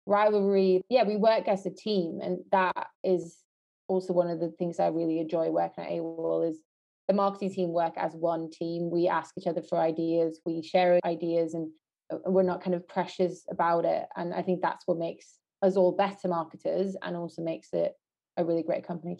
rivalry. 0.05 0.81
Yeah, 0.89 1.03
we 1.03 1.17
work 1.17 1.48
as 1.48 1.65
a 1.65 1.70
team, 1.72 2.20
and 2.22 2.39
that 2.51 2.88
is 3.03 3.38
also 3.88 4.13
one 4.13 4.29
of 4.29 4.39
the 4.39 4.51
things 4.51 4.79
I 4.79 4.88
really 4.88 5.20
enjoy 5.20 5.50
working 5.50 5.84
at 5.84 5.91
AWAL 5.91 6.50
is 6.50 6.60
the 7.08 7.13
marketing 7.13 7.53
team 7.53 7.74
work 7.74 7.93
as 7.98 8.13
one 8.13 8.50
team. 8.50 8.89
We 8.89 9.08
ask 9.08 9.34
each 9.38 9.48
other 9.48 9.62
for 9.62 9.77
ideas, 9.77 10.39
we 10.46 10.62
share 10.62 11.00
ideas, 11.05 11.53
and 11.53 11.70
uh, 12.12 12.17
we're 12.25 12.43
not 12.43 12.63
kind 12.63 12.75
of 12.75 12.88
precious 12.88 13.43
about 13.50 13.86
it. 13.86 14.05
And 14.15 14.34
I 14.34 14.41
think 14.41 14.62
that's 14.62 14.88
what 14.88 14.98
makes 14.98 15.38
us 15.62 15.75
all 15.75 15.91
better 15.91 16.27
marketers 16.27 16.96
and 17.01 17.15
also 17.15 17.41
makes 17.41 17.70
it 17.74 17.93
a 18.38 18.46
really 18.46 18.63
great 18.63 18.88
company. 18.88 19.20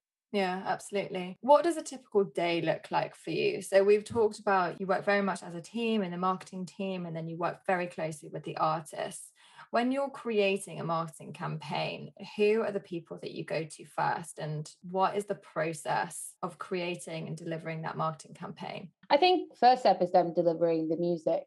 Yeah, 0.31 0.63
absolutely. 0.65 1.37
What 1.41 1.63
does 1.63 1.75
a 1.77 1.81
typical 1.81 2.23
day 2.23 2.61
look 2.61 2.89
like 2.89 3.15
for 3.15 3.31
you? 3.31 3.61
So 3.61 3.83
we've 3.83 4.05
talked 4.05 4.39
about 4.39 4.79
you 4.79 4.87
work 4.87 5.03
very 5.03 5.21
much 5.21 5.43
as 5.43 5.55
a 5.55 5.61
team 5.61 6.03
in 6.03 6.11
the 6.11 6.17
marketing 6.17 6.65
team, 6.65 7.05
and 7.05 7.15
then 7.15 7.27
you 7.27 7.37
work 7.37 7.65
very 7.67 7.87
closely 7.87 8.29
with 8.31 8.43
the 8.43 8.57
artists. 8.57 9.31
When 9.71 9.91
you're 9.91 10.09
creating 10.09 10.79
a 10.79 10.85
marketing 10.85 11.33
campaign, 11.33 12.11
who 12.35 12.61
are 12.61 12.71
the 12.71 12.79
people 12.79 13.19
that 13.21 13.31
you 13.31 13.43
go 13.43 13.63
to 13.63 13.85
first, 13.85 14.39
and 14.39 14.69
what 14.89 15.17
is 15.17 15.25
the 15.25 15.35
process 15.35 16.33
of 16.41 16.57
creating 16.57 17.27
and 17.27 17.37
delivering 17.37 17.81
that 17.81 17.97
marketing 17.97 18.33
campaign? 18.33 18.89
I 19.09 19.17
think 19.17 19.55
first 19.57 19.81
step 19.81 20.01
is 20.01 20.11
them 20.11 20.33
delivering 20.33 20.87
the 20.87 20.97
music 20.97 21.43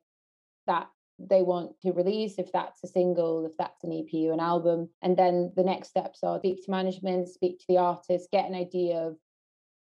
that 0.67 0.89
they 1.19 1.43
want 1.43 1.81
to 1.83 1.93
release, 1.93 2.35
if 2.39 2.51
that's 2.53 2.83
a 2.83 2.89
single, 2.89 3.47
if 3.47 3.57
that's 3.57 3.85
an 3.85 3.93
EP 3.93 4.13
or 4.29 4.33
an 4.33 4.41
album. 4.41 4.89
And 5.03 5.17
then 5.17 5.53
the 5.57 5.63
next 5.63 5.89
steps 5.89 6.21
are 6.23 6.39
speak 6.39 6.65
to 6.65 6.71
management, 6.71 7.29
speak 7.29 7.59
to 7.61 7.65
the 7.69 7.79
artist, 7.79 8.31
get 8.31 8.49
an 8.49 8.55
idea 8.55 8.97
of 8.97 9.17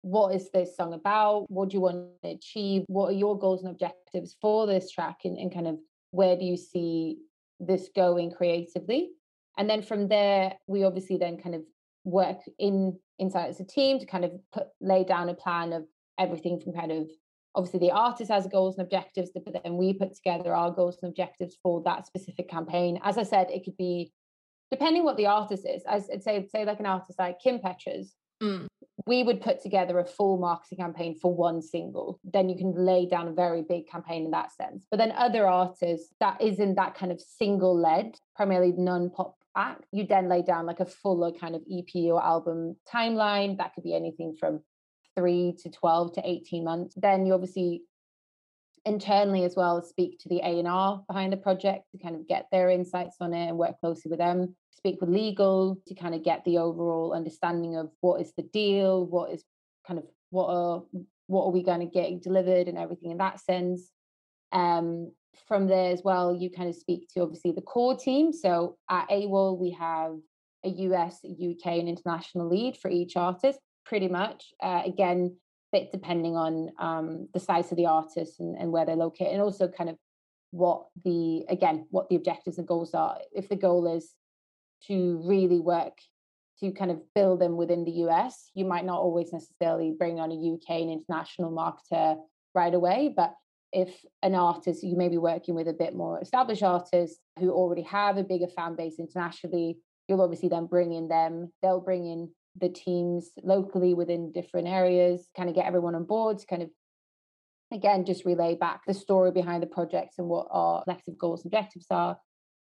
what 0.02 0.34
is 0.34 0.50
this 0.50 0.76
song 0.76 0.94
about? 0.94 1.48
What 1.48 1.70
do 1.70 1.76
you 1.76 1.80
want 1.80 2.08
to 2.22 2.30
achieve? 2.30 2.82
What 2.88 3.10
are 3.10 3.16
your 3.16 3.38
goals 3.38 3.62
and 3.62 3.70
objectives 3.70 4.36
for 4.40 4.66
this 4.66 4.90
track? 4.90 5.20
And, 5.24 5.38
and 5.38 5.52
kind 5.52 5.68
of 5.68 5.78
where 6.10 6.36
do 6.36 6.44
you 6.44 6.56
see 6.56 7.18
this 7.60 7.88
going 7.94 8.32
creatively? 8.32 9.10
And 9.56 9.70
then 9.70 9.82
from 9.82 10.08
there, 10.08 10.54
we 10.66 10.82
obviously 10.84 11.18
then 11.18 11.36
kind 11.36 11.54
of 11.54 11.62
work 12.04 12.38
in 12.58 12.98
inside 13.18 13.48
as 13.48 13.60
a 13.60 13.64
team 13.64 14.00
to 14.00 14.06
kind 14.06 14.24
of 14.24 14.32
put 14.52 14.66
lay 14.80 15.04
down 15.04 15.28
a 15.28 15.34
plan 15.34 15.72
of 15.72 15.84
everything 16.18 16.60
from 16.60 16.72
kind 16.72 16.90
of 16.90 17.08
obviously 17.54 17.80
the 17.80 17.90
artist 17.90 18.30
has 18.30 18.46
goals 18.46 18.76
and 18.76 18.84
objectives, 18.84 19.30
but 19.34 19.44
then 19.62 19.76
we 19.76 19.92
put 19.92 20.14
together 20.14 20.54
our 20.54 20.70
goals 20.70 20.98
and 21.02 21.10
objectives 21.10 21.56
for 21.62 21.82
that 21.84 22.06
specific 22.06 22.48
campaign. 22.48 22.98
As 23.02 23.18
I 23.18 23.22
said, 23.22 23.50
it 23.50 23.64
could 23.64 23.76
be 23.76 24.12
depending 24.70 25.04
what 25.04 25.16
the 25.16 25.26
artist 25.26 25.66
is. 25.66 25.82
I'd 25.88 26.22
say 26.22 26.46
say 26.52 26.64
like 26.64 26.80
an 26.80 26.86
artist 26.86 27.18
like 27.18 27.40
Kim 27.40 27.58
Petras. 27.58 28.12
Mm. 28.42 28.66
We 29.06 29.22
would 29.22 29.40
put 29.40 29.60
together 29.60 29.98
a 29.98 30.04
full 30.04 30.38
marketing 30.38 30.78
campaign 30.78 31.16
for 31.20 31.34
one 31.34 31.60
single. 31.60 32.20
Then 32.24 32.48
you 32.48 32.56
can 32.56 32.72
lay 32.74 33.06
down 33.06 33.28
a 33.28 33.32
very 33.32 33.62
big 33.62 33.88
campaign 33.88 34.24
in 34.24 34.30
that 34.30 34.52
sense. 34.52 34.86
But 34.90 34.98
then 34.98 35.12
other 35.12 35.46
artists 35.46 36.14
that 36.20 36.40
isn't 36.40 36.76
that 36.76 36.94
kind 36.94 37.12
of 37.12 37.20
single 37.20 37.76
led, 37.76 38.16
primarily 38.36 38.72
non 38.72 39.10
pop 39.10 39.36
act, 39.56 39.84
you 39.92 40.06
then 40.06 40.28
lay 40.28 40.42
down 40.42 40.66
like 40.66 40.80
a 40.80 40.86
fuller 40.86 41.32
kind 41.32 41.54
of 41.54 41.62
EP 41.70 41.94
or 42.06 42.22
album 42.22 42.76
timeline. 42.92 43.58
That 43.58 43.74
could 43.74 43.84
be 43.84 43.94
anything 43.94 44.36
from 44.38 44.62
three 45.16 45.54
to 45.62 45.70
12 45.70 46.14
to 46.14 46.22
18 46.24 46.64
months. 46.64 46.94
Then 46.96 47.26
you 47.26 47.34
obviously 47.34 47.82
internally 48.84 49.44
as 49.44 49.54
well 49.56 49.80
speak 49.80 50.18
to 50.18 50.28
the 50.28 50.40
A&R 50.42 51.04
behind 51.06 51.32
the 51.32 51.36
project 51.36 51.84
to 51.92 51.98
kind 51.98 52.16
of 52.16 52.26
get 52.26 52.48
their 52.50 52.68
insights 52.68 53.16
on 53.20 53.32
it 53.32 53.48
and 53.48 53.58
work 53.58 53.78
closely 53.80 54.10
with 54.10 54.18
them. 54.18 54.56
Speak 54.72 55.00
with 55.00 55.10
legal 55.10 55.78
to 55.86 55.94
kind 55.94 56.14
of 56.14 56.24
get 56.24 56.44
the 56.44 56.58
overall 56.58 57.12
understanding 57.12 57.76
of 57.76 57.90
what 58.00 58.20
is 58.20 58.32
the 58.36 58.42
deal, 58.42 59.06
what 59.06 59.30
is 59.30 59.44
kind 59.86 59.98
of 59.98 60.06
what 60.30 60.48
are 60.48 60.82
what 61.26 61.44
are 61.44 61.52
we 61.52 61.62
going 61.62 61.80
to 61.80 61.86
get 61.86 62.22
delivered 62.22 62.68
and 62.68 62.76
everything 62.76 63.12
in 63.12 63.18
that 63.18 63.40
sense. 63.40 63.88
Um, 64.50 65.12
from 65.46 65.66
there 65.66 65.92
as 65.92 66.02
well, 66.04 66.34
you 66.34 66.50
kind 66.50 66.68
of 66.68 66.74
speak 66.74 67.08
to 67.14 67.22
obviously 67.22 67.52
the 67.52 67.62
core 67.62 67.96
team. 67.96 68.32
So 68.32 68.76
at 68.90 69.08
AWAL, 69.08 69.58
we 69.58 69.70
have 69.72 70.16
a 70.64 70.68
US, 70.68 71.20
UK, 71.24 71.66
and 71.66 71.88
international 71.88 72.48
lead 72.48 72.76
for 72.76 72.90
each 72.90 73.16
artist 73.16 73.58
pretty 73.84 74.08
much. 74.08 74.52
Uh, 74.62 74.82
again, 74.84 75.36
bit 75.72 75.90
depending 75.90 76.36
on 76.36 76.70
um, 76.78 77.28
the 77.32 77.40
size 77.40 77.70
of 77.70 77.76
the 77.76 77.86
artist 77.86 78.40
and, 78.40 78.56
and 78.56 78.70
where 78.70 78.84
they're 78.84 78.96
located, 78.96 79.32
and 79.32 79.42
also 79.42 79.68
kind 79.68 79.90
of 79.90 79.96
what 80.50 80.86
the 81.04 81.44
again 81.48 81.86
what 81.90 82.08
the 82.08 82.16
objectives 82.16 82.58
and 82.58 82.68
goals 82.68 82.94
are. 82.94 83.18
If 83.32 83.48
the 83.48 83.56
goal 83.56 83.94
is 83.94 84.12
to 84.88 85.22
really 85.24 85.60
work 85.60 85.98
to 86.60 86.72
kind 86.72 86.90
of 86.90 87.00
build 87.14 87.40
them 87.40 87.56
within 87.56 87.84
the 87.84 87.92
US, 88.06 88.50
you 88.54 88.64
might 88.64 88.84
not 88.84 89.00
always 89.00 89.32
necessarily 89.32 89.94
bring 89.98 90.20
on 90.20 90.30
a 90.30 90.34
UK 90.34 90.82
and 90.82 90.90
international 90.90 91.50
marketer 91.50 92.18
right 92.54 92.74
away, 92.74 93.12
but 93.16 93.34
if 93.72 94.04
an 94.22 94.34
artist 94.34 94.84
you 94.84 94.96
may 94.96 95.08
be 95.08 95.18
working 95.18 95.54
with 95.54 95.66
a 95.66 95.72
bit 95.72 95.94
more 95.94 96.20
established 96.20 96.62
artists 96.62 97.18
who 97.38 97.50
already 97.50 97.82
have 97.82 98.18
a 98.18 98.22
bigger 98.22 98.46
fan 98.46 98.76
base 98.76 98.96
internationally 98.98 99.78
you'll 100.08 100.20
obviously 100.20 100.48
then 100.48 100.66
bring 100.66 100.92
in 100.92 101.08
them 101.08 101.50
they'll 101.62 101.80
bring 101.80 102.06
in 102.06 102.30
the 102.60 102.68
teams 102.68 103.30
locally 103.42 103.94
within 103.94 104.32
different 104.32 104.68
areas, 104.68 105.28
kind 105.36 105.48
of 105.48 105.54
get 105.54 105.66
everyone 105.66 105.94
on 105.94 106.04
board 106.04 106.38
to 106.38 106.46
kind 106.46 106.62
of 106.62 106.70
again 107.72 108.04
just 108.04 108.24
relay 108.24 108.54
back 108.54 108.82
the 108.86 108.94
story 108.94 109.30
behind 109.30 109.62
the 109.62 109.66
projects 109.66 110.18
and 110.18 110.28
what 110.28 110.46
our 110.50 110.82
collective 110.84 111.18
goals 111.18 111.44
and 111.44 111.52
objectives 111.52 111.86
are. 111.90 112.18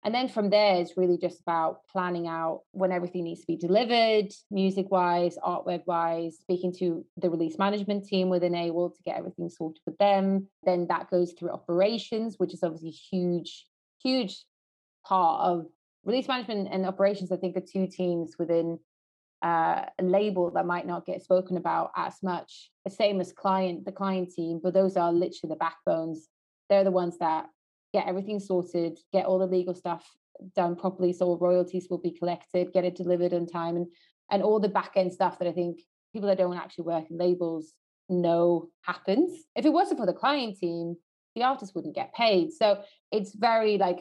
And 0.05 0.15
then 0.15 0.29
from 0.29 0.51
there, 0.51 0.77
it's 0.77 0.97
really 0.97 1.19
just 1.19 1.41
about 1.41 1.81
planning 1.91 2.29
out 2.29 2.61
when 2.71 2.93
everything 2.93 3.25
needs 3.25 3.41
to 3.41 3.47
be 3.47 3.57
delivered, 3.57 4.29
music 4.53 4.89
wise, 4.89 5.37
artwork 5.45 5.83
wise, 5.87 6.37
speaking 6.41 6.73
to 6.79 7.05
the 7.17 7.29
release 7.29 7.59
management 7.59 8.05
team 8.05 8.29
within 8.29 8.55
AWAL 8.55 8.91
to 8.91 9.03
get 9.05 9.17
everything 9.17 9.49
sorted 9.49 9.83
with 9.85 9.99
them. 9.99 10.47
Then 10.63 10.87
that 10.91 11.11
goes 11.11 11.33
through 11.33 11.51
operations, 11.51 12.37
which 12.39 12.55
is 12.55 12.63
obviously 12.63 12.91
huge, 12.91 13.67
huge 14.01 14.45
part 15.05 15.41
of 15.45 15.67
release 16.05 16.29
management 16.29 16.69
and 16.71 16.87
operations. 16.87 17.33
I 17.33 17.37
think 17.37 17.57
are 17.57 17.61
two 17.61 17.89
teams 17.89 18.37
within 18.39 18.79
uh, 19.43 19.85
a 19.99 20.03
label 20.03 20.51
that 20.53 20.67
might 20.67 20.87
not 20.87 21.07
get 21.07 21.23
spoken 21.23 21.57
about 21.57 21.91
as 21.97 22.15
much. 22.23 22.71
The 22.85 22.91
same 22.91 23.21
as 23.21 23.33
client, 23.33 23.85
the 23.85 23.93
client 23.93 24.31
team, 24.33 24.61
but 24.63 24.75
those 24.75 24.97
are 24.97 25.13
literally 25.13 25.51
the 25.51 25.57
backbones. 25.57 26.29
They're 26.69 26.85
the 26.85 26.91
ones 26.91 27.19
that 27.19 27.47
get 27.93 28.07
everything 28.07 28.41
sorted, 28.41 28.99
get 29.13 29.27
all 29.27 29.39
the 29.39 29.47
legal 29.47 29.75
stuff 29.75 30.09
done 30.55 30.77
properly, 30.77 31.13
so 31.13 31.37
royalties 31.37 31.89
will 31.91 31.99
be 31.99 32.11
collected, 32.11 32.73
get 32.73 32.85
it 32.85 32.97
delivered 32.97 33.33
on 33.33 33.47
time, 33.47 33.77
and 33.77 33.87
and 34.31 34.43
all 34.43 34.59
the 34.59 34.69
back 34.69 34.93
end 34.97 35.13
stuff 35.13 35.39
that 35.39 35.49
I 35.49 35.53
think 35.53 35.81
people 36.13 36.29
that 36.29 36.39
don't 36.39 36.57
actually 36.57 36.85
work 36.85 37.05
in 37.11 37.19
labels 37.19 37.73
know 38.09 38.69
happens. 38.83 39.45
If 39.55 39.65
it 39.65 39.73
wasn't 39.73 40.01
for 40.01 40.07
the 40.07 40.13
client 40.13 40.59
team, 40.59 40.97
the 41.35 41.43
artist 41.43 41.75
wouldn't 41.75 41.95
get 41.95 42.15
paid. 42.15 42.53
So 42.53 42.83
it's 43.13 43.35
very 43.35 43.79
like 43.79 43.99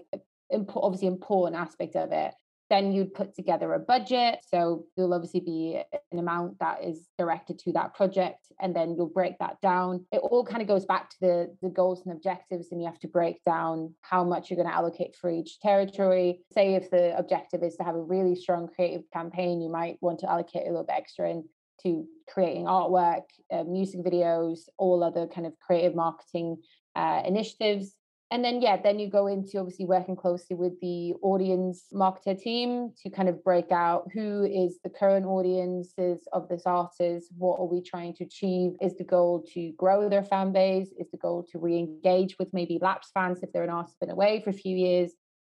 obviously 0.76 1.08
important 1.08 1.62
aspect 1.62 1.96
of 1.96 2.12
it. 2.12 2.34
Then 2.70 2.92
you'd 2.92 3.14
put 3.14 3.36
together 3.36 3.74
a 3.74 3.80
budget. 3.80 4.40
So 4.48 4.86
there'll 4.96 5.14
obviously 5.14 5.42
be 5.42 5.82
an 6.12 6.20
amount 6.20 6.60
that 6.60 6.84
is 6.84 7.08
directed 7.18 7.60
to 7.60 7.74
that 7.74 7.94
project, 7.94 8.48
and 8.60 8.76
then 8.76 8.96
you'll 8.96 9.08
break 9.08 9.38
that 9.40 9.62
down. 9.62 10.06
It 10.12 10.18
all 10.18 10.46
kind 10.46 10.62
of 10.62 10.68
goes 10.68 10.86
back 10.86 11.10
to 11.12 11.16
the, 11.22 11.56
the 11.62 11.70
goals 11.70 12.04
and 12.06 12.16
objectives, 12.16 12.72
and 12.72 12.82
you 12.82 12.88
have 12.88 13.00
to 13.00 13.08
break 13.08 13.44
down 13.44 13.94
how 14.02 14.24
much 14.24 14.50
you're 14.50 14.58
going 14.58 14.70
to 14.70 14.76
allocate 14.76 15.16
for 15.16 15.30
each 15.30 15.60
territory. 15.60 16.42
Say 16.54 16.76
if 16.76 16.90
the 16.90 17.18
objective 17.18 17.62
is 17.64 17.76
to 17.78 17.84
have 17.84 17.96
a 17.96 18.02
really 18.02 18.36
strong 18.36 18.68
creative 18.68 19.04
campaign, 19.14 19.62
you 19.62 19.70
might 19.70 19.98
want 20.02 20.20
to 20.20 20.30
allocate 20.30 20.64
a 20.64 20.70
little 20.70 20.86
bit 20.86 20.96
extra 20.98 21.30
in 21.30 21.44
to 21.84 22.06
creating 22.28 22.66
artwork, 22.66 23.24
uh, 23.52 23.64
music 23.64 24.02
videos, 24.04 24.62
all 24.78 25.04
other 25.04 25.28
kind 25.28 25.46
of 25.46 25.54
creative 25.60 25.94
marketing 25.94 26.58
uh, 26.96 27.22
initiatives 27.26 27.94
and 28.32 28.44
then 28.44 28.62
yeah 28.62 28.76
then 28.82 29.00
you 29.00 29.10
go 29.10 29.28
into 29.28 29.60
obviously 29.60 29.86
working 29.86 30.16
closely 30.16 30.56
with 30.56 30.80
the 30.82 31.14
audience 31.22 31.86
marketer 31.94 32.40
team 32.40 32.92
to 33.02 33.10
kind 33.10 33.30
of 33.30 33.44
break 33.44 33.72
out 33.72 34.10
who 34.14 34.44
is 34.44 34.80
the 34.84 34.90
current 34.90 35.26
audiences 35.26 36.28
of 36.34 36.48
this 36.50 36.64
artist 36.66 37.32
what 37.38 37.60
are 37.60 37.66
we 37.66 37.82
trying 37.82 38.14
to 38.14 38.24
achieve? 38.24 38.74
Is 38.82 38.96
the 38.98 39.04
goal 39.04 39.46
to 39.54 39.72
grow 39.74 40.10
their 40.10 40.24
fan 40.24 40.52
base? 40.52 40.90
Is 41.00 41.10
the 41.12 41.18
goal 41.18 41.46
to 41.52 41.60
re-engage 41.60 42.38
with 42.40 42.54
maybe 42.54 42.80
lapsed 42.82 43.12
fans 43.14 43.40
if 43.42 43.52
they're 43.52 43.64
an 43.64 43.70
artist 43.70 44.00
been 44.00 44.10
away 44.10 44.42
for 44.44 44.50
a 44.50 44.54
few 44.54 44.76
years? 44.76 45.12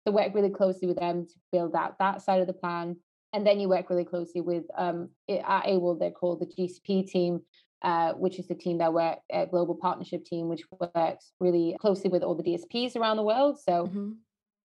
So 0.05 0.13
work 0.13 0.35
really 0.35 0.51
closely 0.51 0.89
with 0.89 0.99
them 0.99 1.27
to 1.27 1.35
build 1.53 1.75
out 1.75 1.99
that 1.99 2.23
side 2.23 2.41
of 2.41 2.47
the 2.47 2.53
plan. 2.53 2.97
And 3.33 3.47
then 3.47 3.61
you 3.61 3.69
work 3.69 3.91
really 3.91 4.05
closely 4.05 4.41
with 4.41 4.65
um, 4.77 5.11
at 5.29 5.67
AWAL, 5.67 5.99
they're 5.99 6.11
called 6.11 6.41
the 6.41 6.47
GCP 6.47 7.09
team, 7.11 7.41
uh, 7.87 8.15
which 8.15 8.41
is 8.41 8.49
the 8.49 8.55
team 8.55 8.79
that 8.79 8.93
work 8.93 9.19
a 9.33 9.37
uh, 9.37 9.45
global 9.45 9.77
partnership 9.77 10.25
team, 10.25 10.49
which 10.49 10.65
works 10.81 11.31
really 11.39 11.77
closely 11.81 12.11
with 12.11 12.25
all 12.25 12.35
the 12.35 12.43
DSPs 12.43 12.97
around 12.97 13.17
the 13.17 13.23
world. 13.23 13.61
So 13.61 13.87
mm-hmm. 13.87 14.11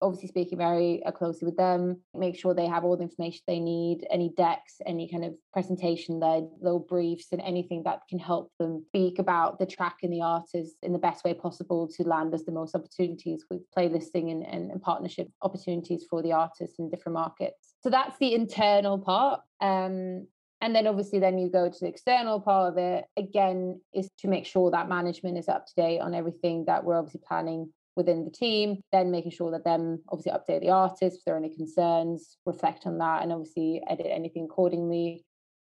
obviously 0.01 0.27
speaking 0.27 0.57
very 0.57 1.03
uh, 1.05 1.11
closely 1.11 1.45
with 1.45 1.55
them, 1.55 2.01
make 2.15 2.35
sure 2.35 2.55
they 2.55 2.65
have 2.65 2.83
all 2.83 2.97
the 2.97 3.03
information 3.03 3.41
they 3.45 3.59
need, 3.59 4.07
any 4.09 4.33
decks, 4.35 4.77
any 4.87 5.07
kind 5.07 5.23
of 5.23 5.35
presentation 5.53 6.19
led 6.19 6.47
little 6.61 6.79
briefs 6.79 7.27
and 7.31 7.41
anything 7.41 7.83
that 7.83 7.99
can 8.09 8.17
help 8.17 8.51
them 8.57 8.83
speak 8.87 9.19
about 9.19 9.59
the 9.59 9.67
track 9.67 9.97
and 10.01 10.11
the 10.11 10.21
artist 10.21 10.77
in 10.81 10.91
the 10.91 10.97
best 10.97 11.23
way 11.23 11.35
possible 11.35 11.87
to 11.87 12.01
land 12.01 12.33
us 12.33 12.41
the 12.43 12.51
most 12.51 12.73
opportunities 12.73 13.45
with 13.51 13.61
playlisting 13.77 14.31
and, 14.31 14.43
and, 14.47 14.71
and 14.71 14.81
partnership 14.81 15.27
opportunities 15.43 16.07
for 16.09 16.23
the 16.23 16.31
artists 16.31 16.79
in 16.79 16.89
different 16.89 17.13
markets. 17.13 17.75
So 17.83 17.91
that's 17.91 18.17
the 18.17 18.33
internal 18.33 18.97
part. 18.97 19.41
Um, 19.61 20.25
and 20.61 20.75
then 20.75 20.87
obviously 20.87 21.19
then 21.19 21.37
you 21.37 21.49
go 21.49 21.69
to 21.69 21.77
the 21.81 21.87
external 21.87 22.39
part 22.39 22.71
of 22.71 22.77
it 22.77 23.05
again 23.17 23.81
is 23.93 24.09
to 24.19 24.27
make 24.27 24.45
sure 24.45 24.71
that 24.71 24.87
management 24.87 25.37
is 25.37 25.49
up 25.49 25.65
to 25.65 25.73
date 25.75 25.99
on 25.99 26.13
everything 26.13 26.65
that 26.65 26.83
we're 26.83 26.97
obviously 26.97 27.21
planning 27.27 27.71
within 27.95 28.23
the 28.23 28.31
team 28.31 28.79
then 28.91 29.11
making 29.11 29.31
sure 29.31 29.51
that 29.51 29.65
them 29.65 29.99
obviously 30.09 30.31
update 30.31 30.61
the 30.61 30.69
artists 30.69 31.19
if 31.19 31.25
there 31.25 31.35
are 31.35 31.37
any 31.37 31.53
concerns 31.53 32.37
reflect 32.45 32.85
on 32.85 32.99
that 32.99 33.23
and 33.23 33.33
obviously 33.33 33.81
edit 33.89 34.07
anything 34.09 34.45
accordingly. 34.45 35.25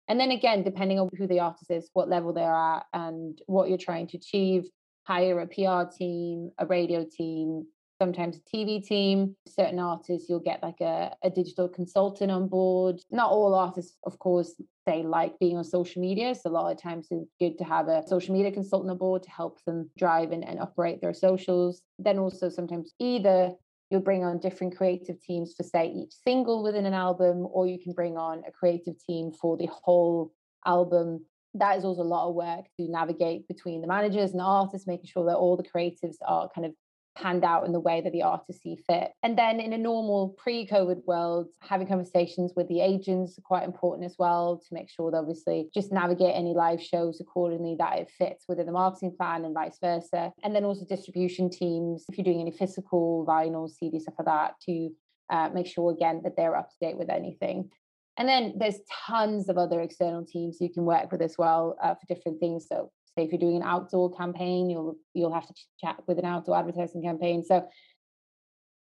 And 0.08 0.20
then 0.20 0.32
again 0.32 0.64
depending 0.64 1.00
on 1.00 1.10
who 1.18 1.28
the 1.28 1.40
artist 1.40 1.72
is 1.72 1.90
what 1.94 2.10
level 2.10 2.34
they're 2.34 2.54
at 2.54 2.86
and 2.94 3.40
what 3.48 3.70
you're 3.70 3.78
trying 3.78 4.08
to 4.08 4.18
achieve 4.18 4.70
hire 5.06 5.42
a 5.42 5.48
pr 5.48 5.90
team 5.98 6.52
a 6.58 6.66
radio 6.66 7.06
team 7.06 7.66
sometimes 8.04 8.38
a 8.38 8.56
TV 8.56 8.86
team. 8.86 9.36
Certain 9.48 9.80
artists, 9.80 10.28
you'll 10.28 10.40
get 10.52 10.62
like 10.62 10.82
a, 10.82 11.16
a 11.24 11.30
digital 11.30 11.70
consultant 11.70 12.32
on 12.32 12.50
board. 12.50 13.00
Not 13.12 13.32
all 13.32 13.56
artists, 13.56 13.96
of 14.04 14.20
course, 14.20 14.62
they 14.86 15.04
like 15.04 15.40
being 15.40 15.56
on 15.56 15.64
social 15.64 16.02
media. 16.02 16.36
So 16.36 16.50
a 16.50 16.52
lot 16.52 16.72
of 16.72 16.82
times 16.82 17.08
it's 17.12 17.32
good 17.40 17.58
to 17.60 17.64
have 17.64 17.88
a 17.88 18.04
social 18.06 18.34
media 18.36 18.52
consultant 18.52 18.92
on 18.92 18.98
board 18.98 19.24
to 19.24 19.30
help 19.30 19.64
them 19.64 19.90
drive 19.98 20.32
and, 20.34 20.44
and 20.44 20.60
operate 20.60 21.00
their 21.00 21.14
socials. 21.14 21.82
Then 21.98 22.20
also 22.20 22.50
sometimes 22.50 22.94
either 23.00 23.52
you'll 23.90 24.02
bring 24.02 24.26
on 24.26 24.40
different 24.40 24.76
creative 24.76 25.22
teams 25.22 25.54
for 25.56 25.64
say 25.64 25.88
each 25.88 26.14
single 26.28 26.62
within 26.62 26.86
an 26.86 26.94
album, 26.94 27.48
or 27.50 27.68
you 27.68 27.80
can 27.80 27.94
bring 27.94 28.18
on 28.18 28.44
a 28.46 28.52
creative 28.52 28.96
team 29.08 29.32
for 29.32 29.56
the 29.56 29.70
whole 29.72 30.34
album 30.66 31.26
that 31.56 31.78
is 31.78 31.86
also 31.86 32.02
a 32.02 32.04
lot 32.04 32.28
of 32.28 32.36
work 32.36 32.66
to 32.80 32.90
navigate 32.90 33.48
between 33.48 33.82
the 33.82 33.88
managers 33.88 34.32
and 34.32 34.40
the 34.40 34.44
artists, 34.44 34.88
making 34.88 35.06
sure 35.06 35.26
that 35.26 35.36
all 35.36 35.56
the 35.56 35.64
creatives 35.64 36.16
are 36.26 36.50
kind 36.54 36.66
of 36.66 36.74
panned 37.16 37.44
out 37.44 37.66
in 37.66 37.72
the 37.72 37.80
way 37.80 38.02
that 38.02 38.12
the 38.12 38.24
artists 38.24 38.64
see 38.64 38.78
fit. 38.88 39.12
And 39.22 39.38
then 39.38 39.60
in 39.60 39.74
a 39.74 39.78
normal 39.78 40.36
pre-COVID 40.38 41.06
world, 41.06 41.48
having 41.62 41.88
conversations 41.88 42.54
with 42.56 42.68
the 42.68 42.82
agents 42.82 43.38
are 43.38 43.42
quite 43.42 43.64
important 43.64 44.06
as 44.06 44.16
well 44.18 44.62
to 44.68 44.74
make 44.74 44.90
sure 44.90 45.12
that 45.12 45.18
obviously 45.18 45.70
just 45.74 45.92
navigate 45.92 46.36
any 46.36 46.54
live 46.54 46.82
shows 46.82 47.20
accordingly 47.20 47.76
that 47.80 48.00
it 48.00 48.12
fits 48.18 48.46
within 48.48 48.66
the 48.66 48.72
marketing 48.72 49.16
plan 49.18 49.46
and 49.46 49.54
vice 49.54 49.78
versa. 49.82 50.32
And 50.44 50.56
then 50.56 50.64
also 50.64 50.86
distribution 50.86 51.50
teams, 51.50 52.06
if 52.10 52.18
you're 52.18 52.26
doing 52.26 52.42
any 52.42 52.52
physical 52.52 53.26
vinyl, 53.28 53.70
CD, 53.70 54.00
stuff 54.00 54.16
like 54.20 54.26
that, 54.26 54.54
to 54.66 54.90
uh, 55.30 55.50
make 55.54 55.68
sure 55.68 55.92
again 55.92 56.22
that 56.24 56.36
they're 56.36 56.56
up 56.56 56.70
to 56.70 56.76
date 56.82 56.98
with 56.98 57.10
anything. 57.10 57.70
And 58.18 58.30
then 58.30 58.54
there's 58.58 58.80
tons 59.08 59.50
of 59.50 59.58
other 59.58 59.82
external 59.82 60.26
teams 60.26 60.62
you 60.62 60.70
can 60.72 60.86
work 60.86 61.12
with 61.12 61.22
as 61.22 61.36
well 61.38 61.76
uh, 61.82 61.96
for 61.96 62.14
different 62.14 62.40
things. 62.40 62.68
So 62.70 62.92
if 63.18 63.32
you're 63.32 63.40
doing 63.40 63.58
an 63.58 63.64
outdoor 63.64 64.16
campaign, 64.16 64.70
you'll 64.70 64.96
you'll 65.14 65.34
have 65.34 65.48
to 65.48 65.54
chat 65.80 65.98
with 66.08 66.20
an 66.20 66.26
outdoor 66.26 66.58
advertising 66.58 67.04
campaign. 67.04 67.44
So 67.44 67.68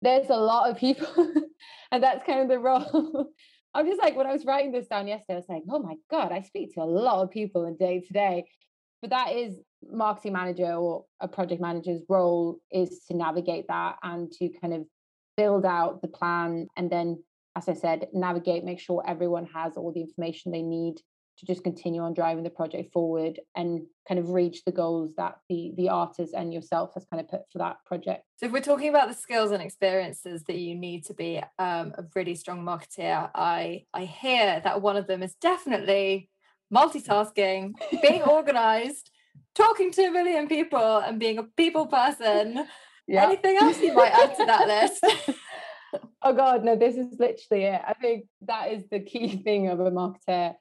there's 0.02 0.30
a 0.30 0.36
lot 0.36 0.70
of 0.70 0.78
people, 0.78 1.08
and 1.92 2.02
that's 2.02 2.24
kind 2.24 2.40
of 2.40 2.48
the 2.48 2.58
role. 2.58 3.30
I'm 3.74 3.86
just 3.86 4.00
like 4.00 4.16
when 4.16 4.26
I 4.26 4.32
was 4.32 4.44
writing 4.44 4.72
this 4.72 4.88
down 4.88 5.06
yesterday, 5.06 5.34
I 5.34 5.36
was 5.36 5.48
like, 5.48 5.62
oh 5.70 5.78
my 5.78 5.94
god, 6.10 6.32
I 6.32 6.42
speak 6.42 6.74
to 6.74 6.80
a 6.80 6.84
lot 6.84 7.22
of 7.22 7.30
people 7.30 7.66
in 7.66 7.76
day 7.76 8.00
to 8.00 8.12
day. 8.12 8.44
But 9.00 9.10
that 9.10 9.32
is 9.32 9.60
marketing 9.90 10.32
manager 10.32 10.72
or 10.74 11.04
a 11.20 11.28
project 11.28 11.60
manager's 11.60 12.02
role 12.08 12.58
is 12.70 13.04
to 13.08 13.16
navigate 13.16 13.66
that 13.68 13.96
and 14.02 14.30
to 14.32 14.50
kind 14.60 14.74
of 14.74 14.84
build 15.36 15.64
out 15.64 16.02
the 16.02 16.08
plan 16.08 16.66
and 16.76 16.90
then 16.90 17.22
as 17.56 17.68
i 17.68 17.72
said 17.72 18.06
navigate 18.12 18.62
make 18.62 18.78
sure 18.78 19.02
everyone 19.06 19.46
has 19.46 19.76
all 19.76 19.92
the 19.92 20.02
information 20.02 20.52
they 20.52 20.62
need 20.62 20.96
to 21.40 21.46
just 21.46 21.64
continue 21.64 22.02
on 22.02 22.14
driving 22.14 22.44
the 22.44 22.50
project 22.50 22.92
forward 22.92 23.40
and 23.56 23.82
kind 24.06 24.20
of 24.20 24.30
reach 24.30 24.62
the 24.64 24.72
goals 24.72 25.14
that 25.16 25.38
the 25.48 25.72
the 25.76 25.88
artist 25.88 26.34
and 26.34 26.52
yourself 26.52 26.92
has 26.94 27.06
kind 27.10 27.20
of 27.20 27.28
put 27.28 27.40
for 27.50 27.58
that 27.58 27.76
project. 27.86 28.24
So 28.36 28.46
if 28.46 28.52
we're 28.52 28.60
talking 28.60 28.90
about 28.90 29.08
the 29.08 29.14
skills 29.14 29.50
and 29.50 29.62
experiences 29.62 30.44
that 30.44 30.56
you 30.56 30.74
need 30.74 31.04
to 31.06 31.14
be 31.14 31.42
um, 31.58 31.94
a 31.98 32.04
really 32.14 32.34
strong 32.34 32.62
marketeer 32.64 33.30
i 33.34 33.84
i 33.94 34.04
hear 34.04 34.60
that 34.62 34.82
one 34.82 34.96
of 34.96 35.06
them 35.06 35.22
is 35.22 35.34
definitely 35.40 36.28
multitasking 36.72 37.72
being 38.02 38.22
organized 38.38 39.10
talking 39.54 39.90
to 39.92 40.02
a 40.04 40.10
million 40.10 40.46
people 40.46 40.98
and 40.98 41.18
being 41.18 41.38
a 41.38 41.42
people 41.42 41.86
person. 41.86 42.66
Yeah. 43.08 43.24
anything 43.24 43.56
else 43.56 43.80
you 43.80 43.92
might 43.92 44.12
add 44.12 44.36
to 44.36 44.44
that 44.46 44.66
list? 44.68 45.38
Oh 46.22 46.32
god 46.32 46.62
no 46.62 46.76
this 46.76 46.94
is 46.94 47.18
literally 47.18 47.64
it. 47.64 47.80
I 47.84 47.94
think 47.94 48.26
that 48.42 48.70
is 48.70 48.84
the 48.90 49.00
key 49.00 49.38
thing 49.42 49.66
of 49.66 49.80
a 49.80 49.90
marketer 49.90 50.54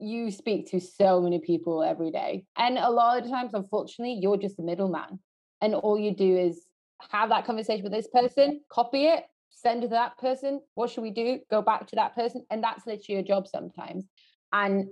you 0.00 0.30
speak 0.30 0.70
to 0.70 0.80
so 0.80 1.20
many 1.20 1.38
people 1.38 1.82
every 1.82 2.10
day. 2.10 2.44
And 2.56 2.78
a 2.78 2.90
lot 2.90 3.22
of 3.22 3.30
times, 3.30 3.52
unfortunately, 3.54 4.18
you're 4.20 4.36
just 4.36 4.58
a 4.58 4.62
middleman. 4.62 5.20
And 5.60 5.74
all 5.74 5.98
you 5.98 6.14
do 6.14 6.36
is 6.36 6.64
have 7.10 7.28
that 7.30 7.46
conversation 7.46 7.82
with 7.84 7.92
this 7.92 8.08
person, 8.08 8.60
copy 8.70 9.06
it, 9.06 9.24
send 9.50 9.84
it 9.84 9.88
to 9.88 9.94
that 9.94 10.18
person. 10.18 10.60
What 10.74 10.90
should 10.90 11.02
we 11.02 11.10
do? 11.10 11.40
Go 11.50 11.62
back 11.62 11.86
to 11.88 11.96
that 11.96 12.14
person. 12.14 12.44
And 12.50 12.62
that's 12.62 12.86
literally 12.86 13.16
your 13.16 13.22
job 13.22 13.46
sometimes. 13.46 14.04
And 14.52 14.88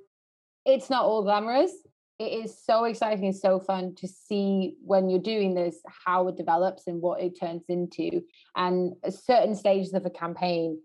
it's 0.65 0.91
not 0.91 1.05
all 1.05 1.23
glamorous. 1.23 1.73
It 2.19 2.45
is 2.45 2.63
so 2.65 2.85
exciting 2.85 3.27
and 3.27 3.37
so 3.37 3.61
fun 3.61 3.95
to 3.97 4.09
see 4.09 4.75
when 4.85 5.09
you're 5.09 5.21
doing 5.21 5.55
this 5.55 5.77
how 6.05 6.29
it 6.29 6.37
develops 6.37 6.87
and 6.87 7.01
what 7.01 7.23
it 7.23 7.39
turns 7.39 7.63
into. 7.69 8.23
And 8.57 8.95
certain 9.09 9.55
stages 9.55 9.95
of 9.95 10.05
a 10.05 10.11
campaign, 10.11 10.81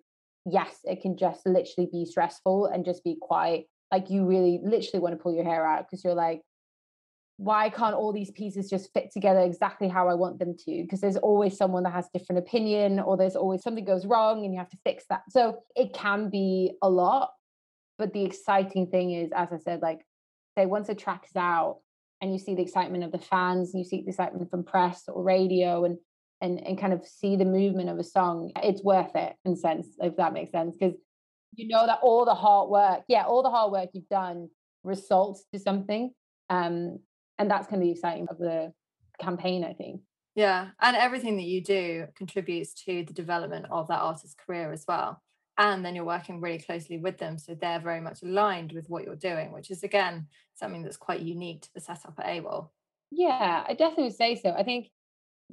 yes, 0.46 0.78
it 0.84 1.02
can 1.02 1.18
just 1.18 1.46
literally 1.46 1.90
be 1.92 2.06
stressful 2.06 2.68
and 2.68 2.86
just 2.86 3.04
be 3.04 3.18
quite 3.20 3.66
like 3.92 4.10
you 4.10 4.26
really 4.26 4.60
literally 4.64 5.02
want 5.02 5.18
to 5.18 5.22
pull 5.22 5.34
your 5.34 5.44
hair 5.44 5.66
out 5.66 5.86
because 5.86 6.04
you're 6.04 6.16
like 6.16 6.42
why 7.38 7.70
can't 7.70 7.96
all 7.96 8.14
these 8.14 8.32
pieces 8.32 8.70
just 8.70 8.94
fit 8.94 9.12
together 9.12 9.40
exactly 9.40 9.88
how 9.88 10.08
I 10.08 10.14
want 10.14 10.40
them 10.40 10.56
to? 10.56 10.82
Because 10.84 11.02
there's 11.02 11.18
always 11.18 11.58
someone 11.58 11.84
that 11.84 11.94
has 11.94 12.08
different 12.14 12.40
opinion, 12.40 13.00
or 13.00 13.18
there's 13.18 13.36
always 13.36 13.64
something 13.64 13.84
goes 13.84 14.06
wrong 14.06 14.46
and 14.46 14.54
you 14.54 14.60
have 14.60 14.70
to 14.70 14.78
fix 14.84 15.06
that. 15.10 15.24
So 15.30 15.60
it 15.76 15.94
can 15.94 16.30
be 16.30 16.74
a 16.82 16.90
lot. 16.90 17.32
But 17.98 18.14
the 18.14 18.24
exciting 18.24 18.88
thing 18.88 19.12
is, 19.12 19.32
as 19.36 19.50
I 19.52 19.58
said, 19.58 19.82
like 19.82 20.06
say 20.58 20.66
once 20.66 20.90
a 20.90 20.96
track 20.96 21.26
is 21.26 21.36
out 21.36 21.80
and 22.22 22.32
you 22.32 22.40
see 22.40 22.56
the 22.56 22.62
excitement 22.62 23.04
of 23.04 23.12
the 23.12 23.20
fans, 23.20 23.74
you 23.74 23.84
see 23.84 24.02
the 24.02 24.10
excitement 24.10 24.50
from 24.50 24.64
press 24.64 25.04
or 25.08 25.24
radio 25.24 25.86
and 25.86 25.98
and 26.42 26.66
and 26.66 26.78
kind 26.80 26.94
of 26.94 27.06
see 27.06 27.36
the 27.36 27.46
movement 27.46 27.90
of 27.90 27.98
a 27.98 28.04
song, 28.04 28.52
it's 28.62 28.84
worth 28.84 29.16
it 29.16 29.36
in 29.44 29.56
sense, 29.56 29.88
if 30.00 30.18
that 30.18 30.34
makes 30.34 30.52
sense. 30.52 30.76
Because 30.80 30.96
you 31.56 31.68
know 31.68 31.86
that 31.86 32.00
all 32.02 32.26
the 32.26 32.34
hard 32.34 32.70
work, 32.70 33.04
yeah, 33.08 33.24
all 33.24 33.44
the 33.44 33.50
hard 33.50 33.72
work 33.72 33.90
you've 33.94 34.10
done 34.10 34.50
results 34.84 35.46
to 35.54 35.60
something. 35.60 36.12
Um, 36.50 37.00
and 37.40 37.50
that's 37.50 37.68
kind 37.68 37.82
of 37.82 37.88
the 37.88 37.92
exciting 37.92 38.28
of 38.30 38.38
the 38.38 38.74
campaign, 39.20 39.64
I 39.64 39.74
think. 39.74 40.02
Yeah. 40.36 40.70
And 40.82 40.96
everything 40.96 41.38
that 41.38 41.44
you 41.44 41.62
do 41.62 42.08
contributes 42.16 42.74
to 42.86 43.04
the 43.06 43.14
development 43.14 43.68
of 43.70 43.88
that 43.88 44.02
artist's 44.02 44.36
career 44.36 44.72
as 44.72 44.86
well. 44.88 45.22
And 45.58 45.86
then 45.86 45.96
you're 45.96 46.06
working 46.06 46.42
really 46.42 46.58
closely 46.58 46.98
with 46.98 47.20
them. 47.20 47.38
So 47.38 47.54
they're 47.54 47.80
very 47.80 48.02
much 48.02 48.24
aligned 48.24 48.72
with 48.72 48.90
what 48.90 49.04
you're 49.04 49.16
doing, 49.16 49.52
which 49.52 49.70
is 49.70 49.84
again 49.84 50.28
something 50.56 50.82
that's 50.82 50.98
quite 50.98 51.22
unique 51.22 51.62
to 51.62 51.70
the 51.76 51.82
setup 51.82 52.16
at 52.20 52.26
AWAL. 52.26 52.72
Yeah, 53.12 53.64
I 53.68 53.74
definitely 53.74 54.06
would 54.06 54.16
say 54.16 54.36
so. 54.36 54.52
I 54.52 54.64
think 54.64 54.90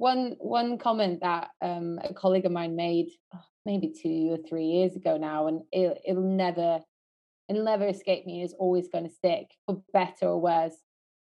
one 0.01 0.35
one 0.39 0.79
comment 0.79 1.19
that 1.21 1.49
um, 1.61 1.99
a 2.03 2.11
colleague 2.11 2.47
of 2.47 2.51
mine 2.51 2.75
made 2.75 3.09
oh, 3.35 3.43
maybe 3.67 3.93
two 4.01 4.29
or 4.31 4.37
three 4.37 4.65
years 4.65 4.95
ago 4.95 5.15
now, 5.15 5.45
and 5.45 5.61
it, 5.71 6.01
it'll 6.07 6.23
never 6.23 6.79
it'll 7.47 7.63
never 7.63 7.87
escape 7.87 8.25
me. 8.25 8.41
It's 8.41 8.55
always 8.57 8.87
going 8.87 9.07
to 9.07 9.13
stick, 9.13 9.51
for 9.67 9.83
better 9.93 10.25
or 10.25 10.41
worse. 10.41 10.73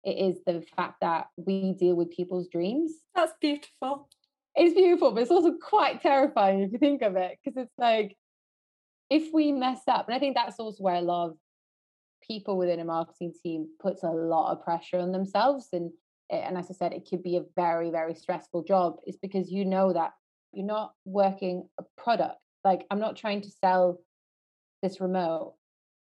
It 0.04 0.18
is 0.18 0.44
the 0.44 0.66
fact 0.76 1.02
that 1.02 1.28
we 1.38 1.74
deal 1.74 1.96
with 1.96 2.10
people's 2.10 2.48
dreams. 2.48 2.92
That's 3.14 3.34
beautiful. 3.40 4.10
It's 4.56 4.74
beautiful, 4.74 5.12
but 5.12 5.22
it's 5.22 5.32
also 5.32 5.54
quite 5.62 6.02
terrifying 6.02 6.62
if 6.62 6.72
you 6.72 6.80
think 6.80 7.04
of 7.04 7.16
it, 7.16 7.38
because 7.38 7.62
it's 7.62 7.78
like 7.78 8.18
if 9.12 9.32
we 9.32 9.52
mess 9.52 9.82
up, 9.88 10.08
and 10.08 10.16
I 10.16 10.20
think 10.20 10.36
that's 10.36 10.60
also 10.60 10.82
where 10.82 10.96
a 10.96 11.02
lot 11.02 11.30
of 11.30 11.38
people 12.28 12.58
within 12.58 12.80
a 12.80 12.86
marketing 12.86 13.34
team 13.44 13.68
puts 13.80 14.02
a 14.02 14.08
lot 14.08 14.52
of 14.52 14.64
pressure 14.64 14.98
on 14.98 15.12
themselves 15.12 15.68
and 15.74 15.92
and 16.30 16.58
as 16.58 16.70
I 16.70 16.74
said, 16.74 16.94
it 16.94 17.08
could 17.10 17.24
be 17.24 17.38
a 17.38 17.46
very, 17.56 17.92
very 17.92 18.16
stressful 18.16 18.64
job, 18.64 18.98
is 19.06 19.18
because 19.18 19.52
you 19.52 19.66
know 19.66 19.94
that 19.94 20.14
you're 20.52 20.66
not 20.66 20.94
working 21.06 21.68
a 21.80 21.84
product. 21.98 22.38
Like, 22.64 22.86
I'm 22.90 23.00
not 23.00 23.18
trying 23.18 23.42
to 23.42 23.50
sell 23.50 24.00
this 24.82 25.02
remote. 25.02 25.56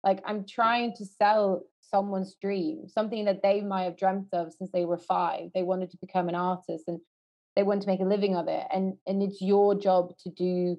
Like, 0.04 0.22
I'm 0.24 0.42
mm. 0.42 0.48
trying 0.48 0.94
to 0.96 1.04
sell 1.04 1.62
someone's 1.80 2.36
dream, 2.40 2.88
something 2.88 3.24
that 3.24 3.42
they 3.42 3.60
might 3.60 3.84
have 3.84 3.96
dreamt 3.96 4.28
of 4.32 4.52
since 4.52 4.70
they 4.72 4.84
were 4.84 4.98
five. 4.98 5.50
They 5.54 5.62
wanted 5.62 5.90
to 5.90 5.98
become 6.00 6.28
an 6.28 6.34
artist 6.34 6.84
and 6.86 7.00
they 7.56 7.62
want 7.62 7.82
to 7.82 7.88
make 7.88 8.00
a 8.00 8.04
living 8.04 8.36
of 8.36 8.48
it. 8.48 8.64
And 8.72 8.94
and 9.06 9.22
it's 9.22 9.42
your 9.42 9.74
job 9.74 10.16
to 10.20 10.30
do 10.30 10.78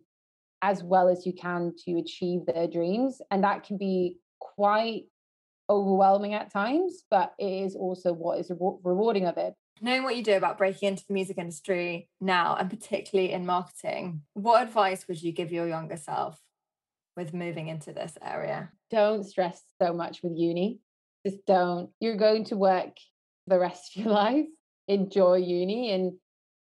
as 0.62 0.84
well 0.84 1.10
as 1.10 1.25
you 1.25 1.34
can 1.34 1.73
to 1.86 1.97
achieve 1.97 2.45
their 2.45 2.67
dreams. 2.67 3.21
And 3.30 3.43
that 3.43 3.63
can 3.63 3.77
be 3.77 4.17
quite 4.39 5.04
overwhelming 5.71 6.34
at 6.34 6.51
times, 6.51 7.03
but 7.10 7.34
it 7.39 7.45
is 7.45 7.75
also 7.75 8.12
what 8.12 8.39
is 8.39 8.51
rewarding 8.60 9.25
of 9.25 9.38
it. 9.38 9.53
Knowing 9.79 10.03
what 10.03 10.15
you 10.15 10.23
do 10.23 10.36
about 10.36 10.57
breaking 10.57 10.89
into 10.89 11.03
the 11.07 11.13
music 11.13 11.38
industry 11.38 12.10
now, 12.19 12.55
and 12.55 12.69
particularly 12.69 13.31
in 13.31 13.45
marketing, 13.45 14.21
what 14.34 14.62
advice 14.62 15.07
would 15.07 15.21
you 15.21 15.31
give 15.31 15.51
your 15.51 15.67
younger 15.67 15.97
self 15.97 16.39
with 17.15 17.34
moving 17.34 17.67
into 17.67 17.91
this 17.93 18.17
area? 18.21 18.69
Don't 18.91 19.23
stress 19.23 19.63
so 19.81 19.93
much 19.93 20.21
with 20.21 20.34
uni. 20.36 20.81
Just 21.25 21.45
don't. 21.47 21.89
You're 21.99 22.17
going 22.17 22.43
to 22.45 22.57
work 22.57 22.97
the 23.47 23.57
rest 23.57 23.95
of 23.95 24.03
your 24.03 24.13
life. 24.23 24.47
Enjoy 24.88 25.36
uni 25.36 25.91
and 25.91 26.13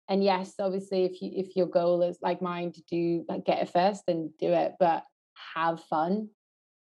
and 0.07 0.23
yes, 0.23 0.53
obviously 0.59 1.05
if 1.05 1.21
you 1.21 1.31
if 1.33 1.55
your 1.55 1.67
goal 1.67 2.01
is 2.01 2.17
like 2.21 2.41
mine 2.41 2.71
to 2.73 2.81
do 2.89 3.25
like 3.29 3.45
get 3.45 3.61
it 3.61 3.69
first, 3.69 4.03
then 4.07 4.33
do 4.39 4.51
it. 4.51 4.73
But 4.79 5.03
have 5.53 5.83
fun 5.83 6.29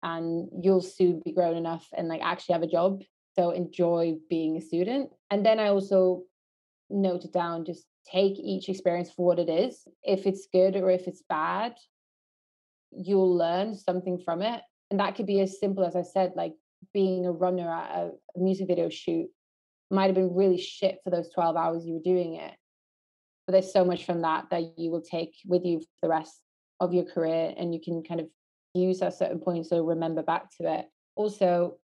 and 0.04 0.48
you'll 0.62 0.82
soon 0.82 1.20
be 1.24 1.32
grown 1.32 1.56
enough 1.56 1.88
and 1.96 2.06
like 2.06 2.20
actually 2.22 2.52
have 2.52 2.62
a 2.62 2.68
job 2.68 3.02
so 3.34 3.50
enjoy 3.50 4.14
being 4.30 4.56
a 4.56 4.60
student. 4.60 5.10
And 5.30 5.44
then 5.44 5.58
i 5.58 5.68
also 5.68 6.22
noted 6.90 7.32
down 7.32 7.64
just 7.64 7.84
take 8.06 8.38
each 8.38 8.68
experience 8.68 9.10
for 9.10 9.26
what 9.26 9.38
it 9.38 9.48
is. 9.48 9.88
If 10.04 10.26
it's 10.26 10.46
good 10.52 10.76
or 10.76 10.90
if 10.90 11.08
it's 11.08 11.24
bad 11.28 11.74
you'll 12.96 13.36
learn 13.36 13.74
something 13.74 14.18
from 14.24 14.40
it. 14.40 14.62
And 14.90 15.00
that 15.00 15.16
could 15.16 15.26
be 15.26 15.40
as 15.40 15.58
simple 15.58 15.84
as 15.84 15.96
i 15.96 16.02
said 16.02 16.32
like 16.36 16.52
being 16.92 17.26
a 17.26 17.32
runner 17.32 17.68
at 17.68 18.12
a 18.36 18.38
music 18.38 18.68
video 18.68 18.88
shoot 18.88 19.26
might 19.90 20.06
have 20.06 20.14
been 20.14 20.34
really 20.34 20.58
shit 20.58 20.98
for 21.02 21.10
those 21.10 21.30
12 21.30 21.56
hours 21.56 21.86
you 21.86 21.94
were 21.94 22.12
doing 22.12 22.34
it. 22.34 22.52
But 23.46 23.52
there's 23.52 23.72
so 23.72 23.84
much 23.84 24.04
from 24.04 24.22
that 24.22 24.46
that 24.50 24.78
you 24.78 24.90
will 24.90 25.02
take 25.02 25.34
with 25.46 25.64
you 25.64 25.80
for 25.80 25.86
the 26.02 26.08
rest 26.08 26.40
of 26.80 26.92
your 26.92 27.04
career 27.04 27.54
and 27.56 27.74
you 27.74 27.80
can 27.82 28.02
kind 28.02 28.20
of 28.20 28.28
use 28.74 29.02
at 29.02 29.14
certain 29.14 29.38
points 29.38 29.72
or 29.72 29.82
remember 29.82 30.22
back 30.22 30.50
to 30.58 30.72
it. 30.72 30.86
Also 31.16 31.78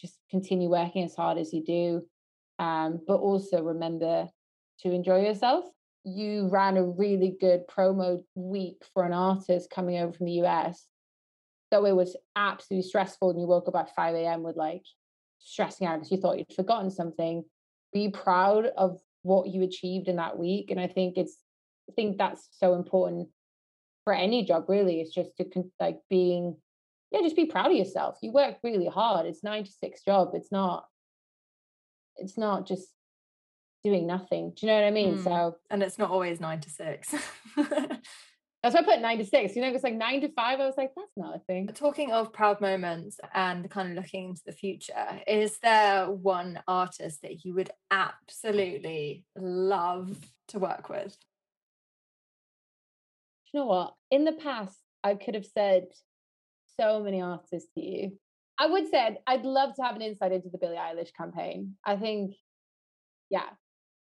just 0.00 0.18
continue 0.30 0.68
working 0.68 1.04
as 1.04 1.14
hard 1.14 1.38
as 1.38 1.52
you 1.52 1.64
do 1.64 2.02
um, 2.58 3.00
but 3.06 3.16
also 3.16 3.62
remember 3.62 4.28
to 4.80 4.90
enjoy 4.90 5.22
yourself. 5.22 5.64
You 6.04 6.48
ran 6.48 6.76
a 6.76 6.84
really 6.84 7.36
good 7.40 7.66
promo 7.68 8.22
week 8.34 8.82
for 8.92 9.04
an 9.04 9.12
artist 9.12 9.70
coming 9.70 9.98
over 9.98 10.12
from 10.12 10.26
the 10.26 10.40
us 10.40 10.86
so 11.72 11.84
it 11.84 11.94
was 11.94 12.16
absolutely 12.34 12.88
stressful 12.88 13.30
and 13.30 13.40
you 13.40 13.46
woke 13.46 13.68
up 13.68 13.76
at 13.76 13.94
5 13.94 14.14
a.m 14.16 14.42
with 14.42 14.56
like 14.56 14.82
stressing 15.38 15.86
out 15.86 15.96
because 15.96 16.10
you 16.10 16.18
thought 16.18 16.38
you'd 16.38 16.52
forgotten 16.54 16.90
something. 16.90 17.44
Be 17.92 18.08
proud 18.08 18.66
of 18.76 18.98
what 19.22 19.48
you 19.48 19.62
achieved 19.62 20.08
in 20.08 20.16
that 20.16 20.38
week 20.38 20.70
and 20.70 20.80
i 20.80 20.86
think 20.86 21.16
it's 21.18 21.38
i 21.88 21.92
think 21.92 22.16
that's 22.16 22.48
so 22.52 22.74
important 22.74 23.28
for 24.04 24.12
any 24.12 24.44
job 24.44 24.64
really 24.68 25.00
it's 25.00 25.14
just 25.14 25.30
to 25.36 25.70
like 25.78 25.98
being 26.08 26.56
yeah 27.10 27.20
just 27.22 27.36
be 27.36 27.46
proud 27.46 27.70
of 27.70 27.76
yourself 27.76 28.18
you 28.22 28.32
work 28.32 28.56
really 28.62 28.86
hard 28.86 29.26
it's 29.26 29.44
nine 29.44 29.64
to 29.64 29.70
six 29.70 30.02
job 30.02 30.30
it's 30.34 30.52
not 30.52 30.86
it's 32.16 32.38
not 32.38 32.66
just 32.66 32.88
doing 33.82 34.06
nothing 34.06 34.52
do 34.56 34.66
you 34.66 34.72
know 34.72 34.78
what 34.78 34.86
i 34.86 34.90
mean 34.90 35.16
mm. 35.16 35.24
so 35.24 35.56
and 35.70 35.82
it's 35.82 35.98
not 35.98 36.10
always 36.10 36.40
nine 36.40 36.60
to 36.60 36.70
six 36.70 37.14
That's 38.62 38.74
why 38.74 38.82
I 38.82 38.84
put 38.84 39.00
nine 39.00 39.18
to 39.18 39.24
six. 39.24 39.56
You 39.56 39.62
know, 39.62 39.68
it's 39.68 39.84
like 39.84 39.94
nine 39.94 40.20
to 40.20 40.28
five. 40.28 40.60
I 40.60 40.66
was 40.66 40.76
like, 40.76 40.92
that's 40.94 41.16
not 41.16 41.34
a 41.34 41.38
thing. 41.38 41.68
Talking 41.68 42.12
of 42.12 42.32
proud 42.32 42.60
moments 42.60 43.18
and 43.32 43.70
kind 43.70 43.90
of 43.90 43.96
looking 43.96 44.30
into 44.30 44.42
the 44.44 44.52
future, 44.52 45.20
is 45.26 45.58
there 45.62 46.10
one 46.10 46.60
artist 46.68 47.22
that 47.22 47.44
you 47.44 47.54
would 47.54 47.70
absolutely 47.90 49.24
love 49.34 50.18
to 50.48 50.58
work 50.58 50.90
with? 50.90 51.16
You 53.52 53.60
know 53.60 53.66
what? 53.66 53.94
In 54.10 54.24
the 54.24 54.32
past, 54.32 54.76
I 55.02 55.14
could 55.14 55.34
have 55.34 55.46
said 55.46 55.86
so 56.78 57.02
many 57.02 57.20
artists 57.20 57.70
to 57.74 57.80
you. 57.80 58.12
I 58.58 58.66
would 58.66 58.88
say 58.90 59.16
I'd 59.26 59.44
love 59.44 59.74
to 59.76 59.82
have 59.82 59.96
an 59.96 60.02
insight 60.02 60.32
into 60.32 60.50
the 60.50 60.58
Billie 60.58 60.76
Eilish 60.76 61.14
campaign. 61.16 61.76
I 61.84 61.96
think, 61.96 62.34
yeah, 63.30 63.48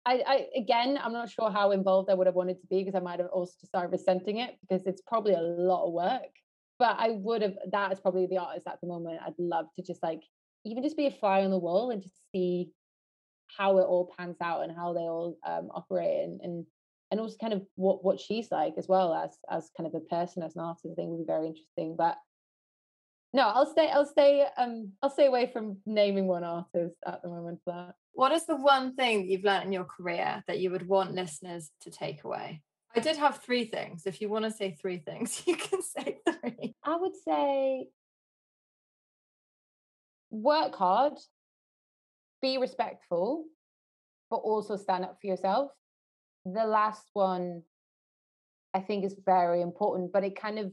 I, 0.07 0.23
I, 0.27 0.47
again, 0.57 0.99
I'm 1.03 1.13
not 1.13 1.31
sure 1.31 1.51
how 1.51 1.73
involved 1.73 2.11
I 2.11 2.15
would 2.15 2.27
have 2.27 2.37
wanted 2.37 2.61
to 2.61 2.67
be 2.69 2.83
because 2.83 2.95
I 2.95 3.05
might 3.05 3.21
have 3.21 3.29
also 3.29 3.55
started 3.65 3.93
resenting 3.93 4.39
it 4.39 4.57
because 4.61 4.87
it's 4.87 5.03
probably 5.07 5.35
a 5.35 5.41
lot 5.41 5.87
of 5.87 5.93
work. 5.93 6.31
But 6.79 6.97
I 6.99 7.11
would 7.11 7.43
have. 7.43 7.55
That 7.73 7.93
is 7.93 8.01
probably 8.01 8.27
the 8.27 8.39
artist 8.39 8.67
at 8.67 8.79
the 8.81 8.87
moment. 8.87 9.21
I'd 9.25 9.35
love 9.39 9.67
to 9.77 9.83
just 9.83 10.03
like 10.03 10.21
even 10.65 10.83
just 10.83 10.97
be 10.97 11.07
a 11.07 11.11
fly 11.11 11.43
on 11.43 11.51
the 11.51 11.59
wall 11.59 11.91
and 11.91 12.03
just 12.03 12.17
see 12.33 12.71
how 13.57 13.79
it 13.79 13.83
all 13.83 14.13
pans 14.17 14.37
out 14.43 14.63
and 14.63 14.77
how 14.77 14.93
they 14.93 15.01
all 15.01 15.39
um, 15.47 15.71
operate 15.73 16.25
and, 16.25 16.41
and 16.43 16.67
and 17.11 17.21
also 17.21 17.37
kind 17.41 17.53
of 17.53 17.63
what 17.77 18.05
what 18.05 18.21
she's 18.21 18.51
like 18.51 18.75
as 18.79 18.89
well 18.89 19.15
as 19.15 19.37
as 19.51 19.71
kind 19.77 19.87
of 19.87 19.95
a 19.95 20.05
person 20.05 20.43
as 20.43 20.57
an 20.57 20.63
artist. 20.63 20.87
I 20.93 20.95
think 20.95 21.11
would 21.11 21.27
be 21.27 21.33
very 21.33 21.47
interesting. 21.47 21.97
But 21.97 22.17
no, 23.33 23.49
I'll 23.49 23.71
stay. 23.71 23.91
I'll 23.91 24.07
stay. 24.07 24.47
Um, 24.57 24.93
I'll 25.03 25.11
stay 25.11 25.27
away 25.27 25.51
from 25.53 25.79
naming 25.87 26.27
one 26.27 26.45
artist 26.45 26.97
at 27.07 27.23
the 27.23 27.29
moment 27.29 27.61
for 27.65 27.75
that. 27.75 27.95
What 28.13 28.33
is 28.33 28.47
the 28.47 28.57
one 28.57 28.95
thing 28.95 29.19
that 29.19 29.27
you've 29.27 29.45
learned 29.45 29.67
in 29.67 29.73
your 29.73 29.85
career 29.85 30.43
that 30.47 30.59
you 30.59 30.71
would 30.71 30.89
want 30.89 31.15
listeners 31.15 31.71
to 31.83 31.91
take 31.91 32.25
away? 32.25 32.63
I 32.95 33.01
did 33.01 33.19
have 33.19 33.43
three 33.43 33.67
things. 33.67 34.07
If 34.07 34.23
you 34.23 34.31
want 34.31 34.47
to 34.47 34.51
say 34.51 34.77
three 34.81 34.99
things, 34.99 35.43
you 35.47 35.57
can 35.57 35.83
say 35.83 36.19
three. 36.27 36.75
I 36.83 36.97
would 36.97 37.15
say 37.29 37.89
work 40.31 40.75
hard, 40.75 41.13
be 42.41 42.59
respectful, 42.59 43.45
but 44.31 44.37
also 44.37 44.77
stand 44.77 45.05
up 45.05 45.19
for 45.21 45.27
yourself. 45.27 45.71
The 46.47 46.65
last 46.65 47.11
one, 47.13 47.63
I 48.73 48.81
think, 48.81 49.05
is 49.05 49.17
very 49.25 49.61
important, 49.61 50.13
but 50.13 50.23
it 50.23 50.41
kind 50.41 50.61
of 50.61 50.73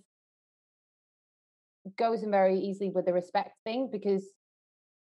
goes 1.98 2.22
in 2.22 2.30
very 2.30 2.60
easily 2.60 2.92
with 2.92 3.06
the 3.06 3.14
respect 3.14 3.58
thing 3.64 3.90
because 3.92 4.24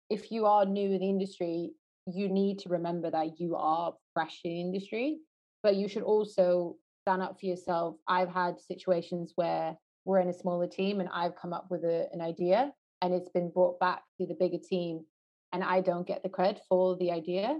if 0.10 0.32
you 0.32 0.45
are 0.45 0.65
new 0.65 0.91
in 0.91 1.00
the 1.00 1.10
industry, 1.10 1.72
you 2.06 2.28
need 2.28 2.60
to 2.60 2.69
remember 2.69 3.10
that 3.10 3.39
you 3.39 3.56
are 3.56 3.93
fresh 4.13 4.41
in 4.43 4.52
the 4.52 4.62
industry, 4.62 5.19
but 5.63 5.76
you 5.76 5.88
should 5.88 6.04
also 6.04 6.76
stand 7.02 7.22
up 7.22 7.39
for 7.39 7.45
yourself. 7.45 7.95
I've 8.08 8.30
had 8.30 8.60
situations 8.60 9.32
where 9.36 9.78
we're 10.04 10.19
in 10.19 10.30
a 10.30 10.34
smaller 10.34 10.67
team 10.67 11.00
and 11.00 11.10
I've 11.13 11.36
come 11.36 11.54
up 11.54 11.67
with 11.69 11.84
a, 11.86 12.08
an 12.12 12.19
idea 12.19 12.72
and 13.02 13.13
it's 13.13 13.30
been 13.30 13.50
brought 13.50 13.80
back 13.80 14.02
to 14.19 14.28
the 14.28 14.36
bigger 14.38 14.58
team 14.58 15.06
and 15.54 15.63
I 15.63 15.82
don't 15.82 16.06
get 16.06 16.22
the 16.22 16.30
credit 16.30 16.62
for 16.67 16.98
the 16.98 17.12
idea 17.12 17.58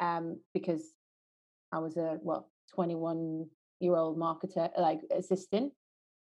um, 0.00 0.40
because 0.52 0.82
I 1.74 1.78
was 1.78 1.96
a 1.96 2.18
what 2.22 2.44
21 2.74 3.46
year 3.80 3.96
old 3.96 4.18
marketer 4.18 4.70
like 4.78 5.00
assistant 5.10 5.72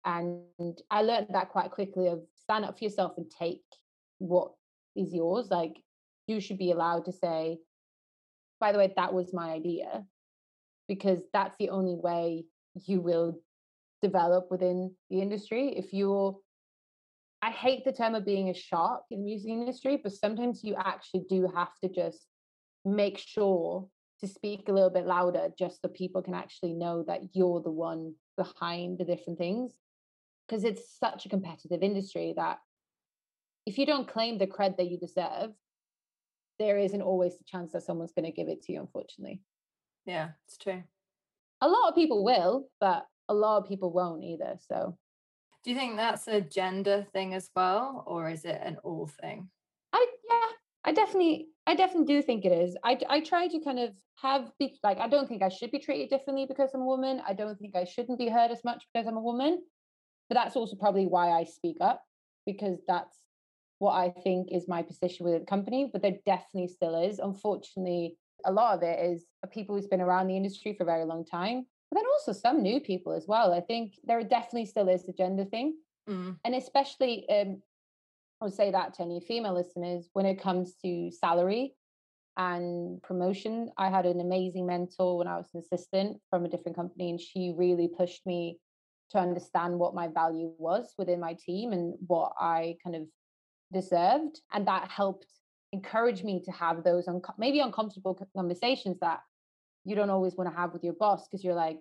and 0.05 0.43
I 0.89 1.01
learned 1.01 1.27
that 1.31 1.49
quite 1.49 1.71
quickly 1.71 2.07
of 2.07 2.21
stand 2.35 2.65
up 2.65 2.77
for 2.77 2.83
yourself 2.83 3.13
and 3.17 3.25
take 3.29 3.63
what 4.19 4.51
is 4.95 5.13
yours 5.13 5.49
like 5.49 5.77
you 6.27 6.39
should 6.39 6.57
be 6.57 6.71
allowed 6.71 7.05
to 7.05 7.11
say 7.11 7.57
by 8.59 8.71
the 8.71 8.77
way 8.77 8.93
that 8.95 9.13
was 9.13 9.33
my 9.33 9.51
idea 9.51 10.05
because 10.87 11.19
that's 11.33 11.55
the 11.57 11.69
only 11.69 11.95
way 11.95 12.45
you 12.85 13.01
will 13.01 13.39
develop 14.01 14.49
within 14.51 14.93
the 15.09 15.21
industry. 15.21 15.73
If 15.77 15.93
you're 15.93 16.37
I 17.41 17.49
hate 17.49 17.85
the 17.85 17.91
term 17.91 18.13
of 18.13 18.25
being 18.25 18.49
a 18.49 18.53
shark 18.53 19.01
in 19.09 19.19
the 19.19 19.25
music 19.25 19.49
industry, 19.49 19.99
but 20.01 20.11
sometimes 20.11 20.63
you 20.63 20.75
actually 20.75 21.23
do 21.27 21.49
have 21.55 21.69
to 21.83 21.89
just 21.89 22.27
make 22.85 23.17
sure 23.17 23.87
to 24.21 24.27
speak 24.27 24.69
a 24.69 24.71
little 24.71 24.89
bit 24.89 25.05
louder 25.05 25.49
just 25.57 25.81
so 25.81 25.87
people 25.87 26.21
can 26.21 26.33
actually 26.33 26.73
know 26.73 27.03
that 27.07 27.21
you're 27.33 27.61
the 27.61 27.71
one 27.71 28.13
behind 28.37 28.97
the 28.97 29.05
different 29.05 29.39
things. 29.39 29.73
Because 30.47 30.63
it's 30.63 30.97
such 30.99 31.25
a 31.25 31.29
competitive 31.29 31.81
industry 31.81 32.33
that 32.35 32.59
if 33.65 33.77
you 33.77 33.85
don't 33.85 34.07
claim 34.07 34.37
the 34.37 34.47
cred 34.47 34.77
that 34.77 34.89
you 34.89 34.97
deserve, 34.97 35.51
there 36.59 36.77
isn't 36.77 37.01
always 37.01 37.37
the 37.37 37.43
chance 37.45 37.71
that 37.71 37.83
someone's 37.83 38.11
going 38.11 38.25
to 38.25 38.31
give 38.31 38.47
it 38.47 38.61
to 38.63 38.73
you, 38.73 38.79
unfortunately. 38.81 39.41
Yeah, 40.05 40.29
it's 40.47 40.57
true. 40.57 40.83
A 41.61 41.67
lot 41.67 41.89
of 41.89 41.95
people 41.95 42.23
will, 42.23 42.67
but 42.79 43.05
a 43.29 43.33
lot 43.33 43.57
of 43.57 43.67
people 43.67 43.91
won't 43.93 44.23
either. 44.23 44.57
So 44.67 44.97
do 45.63 45.69
you 45.69 45.75
think 45.75 45.95
that's 45.95 46.27
a 46.27 46.41
gender 46.41 47.05
thing 47.13 47.33
as 47.33 47.49
well, 47.55 48.03
or 48.07 48.29
is 48.29 48.45
it 48.45 48.59
an 48.63 48.77
all 48.83 49.09
thing? 49.21 49.49
I 49.93 50.05
yeah, 50.29 50.49
I 50.83 50.91
definitely, 50.91 51.47
I 51.71 51.75
definitely 51.75 52.13
do 52.13 52.21
think 52.21 52.43
it 52.43 52.51
is. 52.51 52.75
I 52.83 52.99
I 53.09 53.21
try 53.21 53.47
to 53.47 53.59
kind 53.59 53.79
of 53.79 53.91
have 54.15 54.51
be 54.59 54.77
like 54.83 54.99
I 54.99 55.07
don't 55.07 55.27
think 55.29 55.41
I 55.41 55.47
should 55.47 55.71
be 55.71 55.79
treated 55.79 56.09
differently 56.09 56.45
because 56.45 56.71
I'm 56.73 56.81
a 56.81 56.85
woman. 56.85 57.21
I 57.25 57.33
don't 57.33 57.57
think 57.57 57.77
I 57.77 57.85
shouldn't 57.85 58.19
be 58.19 58.27
heard 58.27 58.51
as 58.51 58.63
much 58.65 58.83
because 58.93 59.07
I'm 59.07 59.15
a 59.15 59.21
woman. 59.21 59.61
But 60.27 60.35
that's 60.35 60.57
also 60.57 60.75
probably 60.75 61.07
why 61.07 61.31
I 61.31 61.45
speak 61.45 61.77
up 61.79 62.03
because 62.45 62.79
that's 62.87 63.17
what 63.79 63.93
I 63.93 64.09
think 64.09 64.49
is 64.51 64.67
my 64.67 64.81
position 64.81 65.25
with 65.25 65.39
the 65.39 65.45
company. 65.45 65.89
But 65.91 66.01
there 66.01 66.17
definitely 66.25 66.67
still 66.67 67.01
is. 67.01 67.19
Unfortunately, 67.19 68.17
a 68.45 68.51
lot 68.51 68.75
of 68.75 68.83
it 68.83 68.99
is 69.11 69.25
people 69.51 69.75
who's 69.75 69.87
been 69.87 70.01
around 70.01 70.27
the 70.27 70.35
industry 70.35 70.73
for 70.73 70.83
a 70.83 70.93
very 70.93 71.05
long 71.05 71.23
time 71.23 71.67
but 71.91 71.99
then 71.99 72.05
also 72.13 72.31
some 72.31 72.63
new 72.63 72.79
people 72.79 73.11
as 73.11 73.27
well. 73.27 73.53
I 73.53 73.59
think 73.59 73.95
there 74.05 74.23
definitely 74.23 74.65
still 74.65 74.87
is 74.87 75.03
the 75.05 75.11
gender 75.11 75.43
thing. 75.43 75.75
Mm. 76.09 76.37
And 76.45 76.55
especially, 76.55 77.27
um, 77.29 77.61
I 78.41 78.45
would 78.45 78.53
say 78.55 78.71
that 78.71 78.95
to 78.95 79.03
any 79.03 79.19
female 79.19 79.53
listeners, 79.53 80.09
when 80.13 80.25
it 80.25 80.41
comes 80.41 80.73
to 80.83 81.11
salary 81.11 81.75
and 82.37 83.01
promotion, 83.03 83.69
I 83.77 83.89
had 83.89 84.07
an 84.07 84.19
amazing 84.19 84.65
mentor 84.65 85.19
when 85.19 85.27
I 85.27 85.37
was 85.37 85.47
an 85.53 85.61
assistant 85.61 86.19
from 86.31 86.45
a 86.45 86.49
different 86.49 86.75
company, 86.75 87.11
and 87.11 87.21
she 87.21 87.53
really 87.55 87.87
pushed 87.87 88.25
me 88.25 88.57
to 89.11 89.19
understand 89.19 89.77
what 89.77 89.93
my 89.93 90.07
value 90.07 90.53
was 90.57 90.93
within 90.97 91.19
my 91.19 91.35
team 91.35 91.71
and 91.71 91.93
what 92.07 92.31
I 92.39 92.77
kind 92.83 92.95
of 92.95 93.03
deserved. 93.71 94.41
And 94.51 94.67
that 94.67 94.89
helped 94.89 95.27
encourage 95.71 96.23
me 96.23 96.41
to 96.45 96.51
have 96.51 96.83
those 96.83 97.07
un- 97.07 97.21
maybe 97.37 97.59
uncomfortable 97.59 98.19
conversations 98.35 98.97
that 99.01 99.19
you 99.85 99.95
don't 99.95 100.09
always 100.09 100.35
want 100.35 100.49
to 100.49 100.55
have 100.55 100.73
with 100.73 100.83
your 100.83 100.93
boss 100.93 101.27
because 101.27 101.43
you're 101.43 101.53
like 101.53 101.77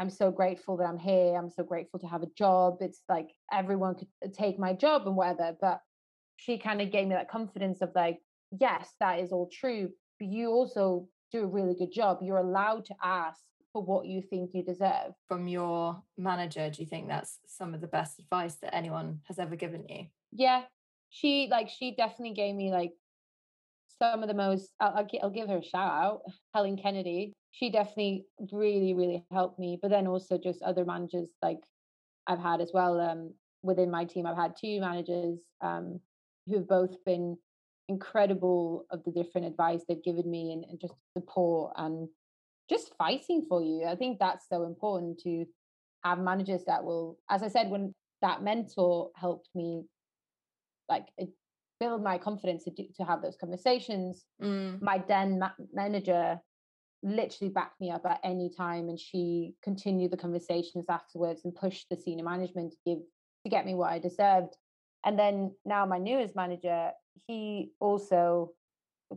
i'm 0.00 0.10
so 0.10 0.30
grateful 0.30 0.76
that 0.76 0.84
i'm 0.84 0.98
here 0.98 1.36
i'm 1.36 1.50
so 1.50 1.62
grateful 1.62 2.00
to 2.00 2.06
have 2.06 2.22
a 2.22 2.30
job 2.36 2.78
it's 2.80 3.02
like 3.08 3.28
everyone 3.52 3.94
could 3.94 4.08
uh, 4.24 4.28
take 4.32 4.58
my 4.58 4.72
job 4.72 5.06
and 5.06 5.16
whatever 5.16 5.54
but 5.60 5.80
she 6.36 6.58
kind 6.58 6.80
of 6.80 6.90
gave 6.90 7.06
me 7.06 7.14
that 7.14 7.30
confidence 7.30 7.82
of 7.82 7.90
like 7.94 8.18
yes 8.58 8.88
that 9.00 9.20
is 9.20 9.30
all 9.30 9.48
true 9.52 9.88
but 10.18 10.28
you 10.28 10.48
also 10.48 11.06
do 11.32 11.42
a 11.42 11.46
really 11.46 11.74
good 11.78 11.92
job 11.92 12.18
you're 12.22 12.38
allowed 12.38 12.84
to 12.84 12.94
ask 13.02 13.40
for 13.72 13.84
what 13.84 14.04
you 14.04 14.20
think 14.20 14.50
you 14.52 14.64
deserve. 14.64 15.12
From 15.28 15.46
your 15.46 16.02
manager 16.18 16.68
do 16.70 16.82
you 16.82 16.88
think 16.88 17.06
that's 17.06 17.38
some 17.46 17.72
of 17.72 17.80
the 17.80 17.86
best 17.86 18.18
advice 18.18 18.56
that 18.62 18.74
anyone 18.74 19.20
has 19.28 19.38
ever 19.38 19.54
given 19.54 19.84
you? 19.88 20.06
Yeah 20.32 20.62
she 21.10 21.48
like 21.50 21.68
she 21.68 21.94
definitely 21.94 22.34
gave 22.34 22.54
me 22.54 22.70
like 22.70 22.92
some 24.00 24.22
of 24.22 24.28
the 24.28 24.34
most 24.34 24.70
I'll, 24.80 24.94
I'll, 24.96 25.08
I'll 25.22 25.30
give 25.30 25.48
her 25.48 25.58
a 25.58 25.64
shout 25.64 25.92
out 25.92 26.20
helen 26.54 26.76
kennedy. 26.76 27.32
She 27.52 27.70
definitely 27.70 28.26
really 28.52 28.94
really 28.94 29.24
helped 29.32 29.58
me 29.58 29.78
but 29.80 29.90
then 29.90 30.06
also 30.06 30.38
just 30.38 30.62
other 30.62 30.84
managers 30.84 31.28
like 31.42 31.58
i've 32.26 32.38
had 32.38 32.60
as 32.60 32.70
well 32.72 33.00
um, 33.00 33.34
within 33.62 33.90
my 33.90 34.04
team 34.04 34.26
i've 34.26 34.36
had 34.36 34.54
two 34.60 34.80
managers 34.80 35.38
um, 35.60 36.00
who've 36.46 36.68
both 36.68 36.96
been 37.04 37.36
incredible 37.88 38.86
of 38.90 39.02
the 39.04 39.10
different 39.10 39.48
advice 39.48 39.82
they've 39.88 40.04
given 40.04 40.30
me 40.30 40.52
and, 40.52 40.64
and 40.64 40.80
just 40.80 40.94
support 41.16 41.72
and 41.76 42.08
just 42.68 42.92
fighting 42.96 43.44
for 43.48 43.60
you. 43.60 43.84
I 43.84 43.96
think 43.96 44.20
that's 44.20 44.46
so 44.48 44.62
important 44.62 45.18
to 45.24 45.44
have 46.04 46.18
managers 46.18 46.62
that 46.66 46.82
will 46.82 47.18
as 47.28 47.42
i 47.42 47.48
said 47.48 47.68
when 47.68 47.94
that 48.22 48.42
mentor 48.42 49.10
helped 49.14 49.48
me 49.54 49.82
like 50.88 51.06
build 51.80 52.02
my 52.02 52.18
confidence 52.18 52.64
to 52.64 52.70
do, 52.70 52.84
to 52.96 53.04
have 53.04 53.22
those 53.22 53.36
conversations. 53.36 54.24
Mm. 54.42 54.80
My 54.80 55.02
then 55.08 55.38
ma- 55.38 55.50
manager 55.72 56.38
literally 57.02 57.50
backed 57.52 57.80
me 57.80 57.90
up 57.90 58.04
at 58.04 58.20
any 58.22 58.50
time, 58.54 58.88
and 58.88 59.00
she 59.00 59.54
continued 59.62 60.12
the 60.12 60.16
conversations 60.16 60.84
afterwards 60.88 61.40
and 61.44 61.54
pushed 61.54 61.86
the 61.90 61.96
senior 61.96 62.24
management 62.24 62.72
to 62.72 62.78
give 62.86 62.98
to 63.44 63.50
get 63.50 63.64
me 63.64 63.74
what 63.74 63.90
I 63.90 63.98
deserved. 63.98 64.54
And 65.04 65.18
then 65.18 65.54
now 65.64 65.86
my 65.86 65.98
newest 65.98 66.36
manager, 66.36 66.90
he 67.26 67.72
also 67.80 68.52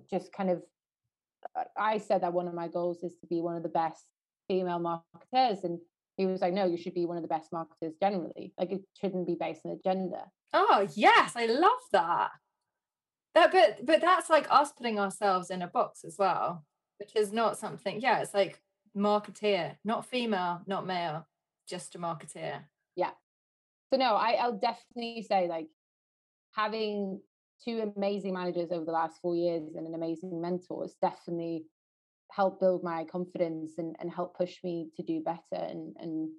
just 0.09 0.31
kind 0.31 0.49
of 0.49 0.63
I 1.77 1.97
said 1.97 2.23
that 2.23 2.33
one 2.33 2.47
of 2.47 2.53
my 2.53 2.69
goals 2.69 3.03
is 3.03 3.15
to 3.17 3.27
be 3.27 3.41
one 3.41 3.57
of 3.57 3.63
the 3.63 3.69
best 3.69 4.05
female 4.47 4.79
marketers 4.79 5.63
and 5.63 5.79
he 6.17 6.25
was 6.25 6.41
like 6.41 6.53
no 6.53 6.65
you 6.65 6.77
should 6.77 6.93
be 6.93 7.05
one 7.05 7.17
of 7.17 7.23
the 7.23 7.29
best 7.29 7.51
marketers 7.51 7.93
generally 7.99 8.53
like 8.57 8.71
it 8.71 8.81
shouldn't 8.99 9.27
be 9.27 9.35
based 9.39 9.61
on 9.65 9.71
a 9.71 9.77
gender 9.83 10.21
oh 10.53 10.88
yes 10.95 11.33
i 11.35 11.45
love 11.45 11.71
that 11.91 12.29
that 13.36 13.51
but 13.51 13.86
but 13.86 14.01
that's 14.01 14.29
like 14.29 14.47
us 14.49 14.71
putting 14.71 14.99
ourselves 14.99 15.49
in 15.49 15.61
a 15.61 15.67
box 15.67 16.03
as 16.03 16.17
well 16.17 16.65
which 16.99 17.15
is 17.15 17.31
not 17.34 17.57
something 17.57 17.99
yeah 17.99 18.21
it's 18.21 18.34
like 18.34 18.61
marketeer 18.95 19.75
not 19.84 20.05
female 20.05 20.61
not 20.67 20.86
male 20.86 21.25
just 21.67 21.95
a 21.95 21.99
marketeer. 21.99 22.61
Yeah. 22.95 23.11
So 23.91 23.97
no, 23.97 24.15
I, 24.15 24.34
I'll 24.34 24.57
definitely 24.57 25.25
say 25.27 25.47
like 25.47 25.67
having 26.55 27.21
two 27.63 27.91
amazing 27.95 28.34
managers 28.34 28.71
over 28.71 28.86
the 28.86 28.91
last 28.91 29.19
four 29.21 29.36
years 29.36 29.75
and 29.75 29.88
an 29.88 29.95
amazing 29.95 30.41
mentor 30.41 30.84
has 30.84 30.95
definitely 31.01 31.65
helped 32.31 32.59
build 32.59 32.84
my 32.84 33.05
confidence 33.05 33.73
and, 33.77 33.95
and 33.99 34.11
help 34.11 34.36
push 34.36 34.63
me 34.63 34.89
to 34.95 35.03
do 35.03 35.21
better 35.21 35.41
and 35.51 35.95
and 35.99 36.29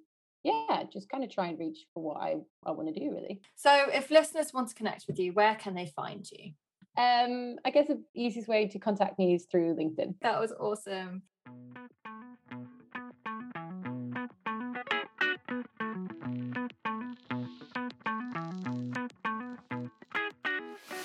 yeah, 0.43 0.83
just 0.93 1.09
kind 1.09 1.23
of 1.23 1.31
try 1.31 1.47
and 1.47 1.57
reach 1.57 1.87
for 1.91 2.03
what 2.03 2.17
I, 2.21 2.35
I 2.63 2.69
want 2.69 2.93
to 2.93 2.99
do 2.99 3.11
really. 3.11 3.41
So 3.55 3.87
if 3.91 4.11
listeners 4.11 4.53
want 4.53 4.69
to 4.69 4.75
connect 4.75 5.05
with 5.07 5.17
you, 5.17 5.33
where 5.33 5.55
can 5.55 5.73
they 5.73 5.87
find 5.87 6.23
you? 6.31 6.51
Um, 6.97 7.57
I 7.65 7.71
guess 7.71 7.87
the 7.87 8.01
easiest 8.13 8.47
way 8.47 8.67
to 8.67 8.79
contact 8.79 9.19
me 9.19 9.35
is 9.35 9.45
through 9.45 9.75
LinkedIn. 9.75 10.15
That 10.21 10.39
was 10.39 10.53
awesome. 10.59 11.23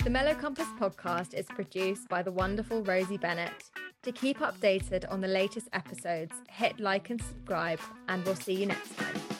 The 0.02 0.08
Mellow 0.08 0.34
Compass 0.34 0.68
podcast 0.78 1.34
is 1.34 1.46
produced 1.46 2.08
by 2.08 2.22
the 2.22 2.32
wonderful 2.32 2.82
Rosie 2.82 3.18
Bennett. 3.18 3.70
To 4.02 4.12
keep 4.12 4.38
updated 4.38 5.04
on 5.10 5.20
the 5.20 5.28
latest 5.28 5.68
episodes, 5.74 6.32
hit 6.48 6.80
like 6.80 7.10
and 7.10 7.20
subscribe, 7.20 7.80
and 8.08 8.24
we'll 8.24 8.34
see 8.34 8.54
you 8.54 8.66
next 8.66 8.96
time. 8.96 9.39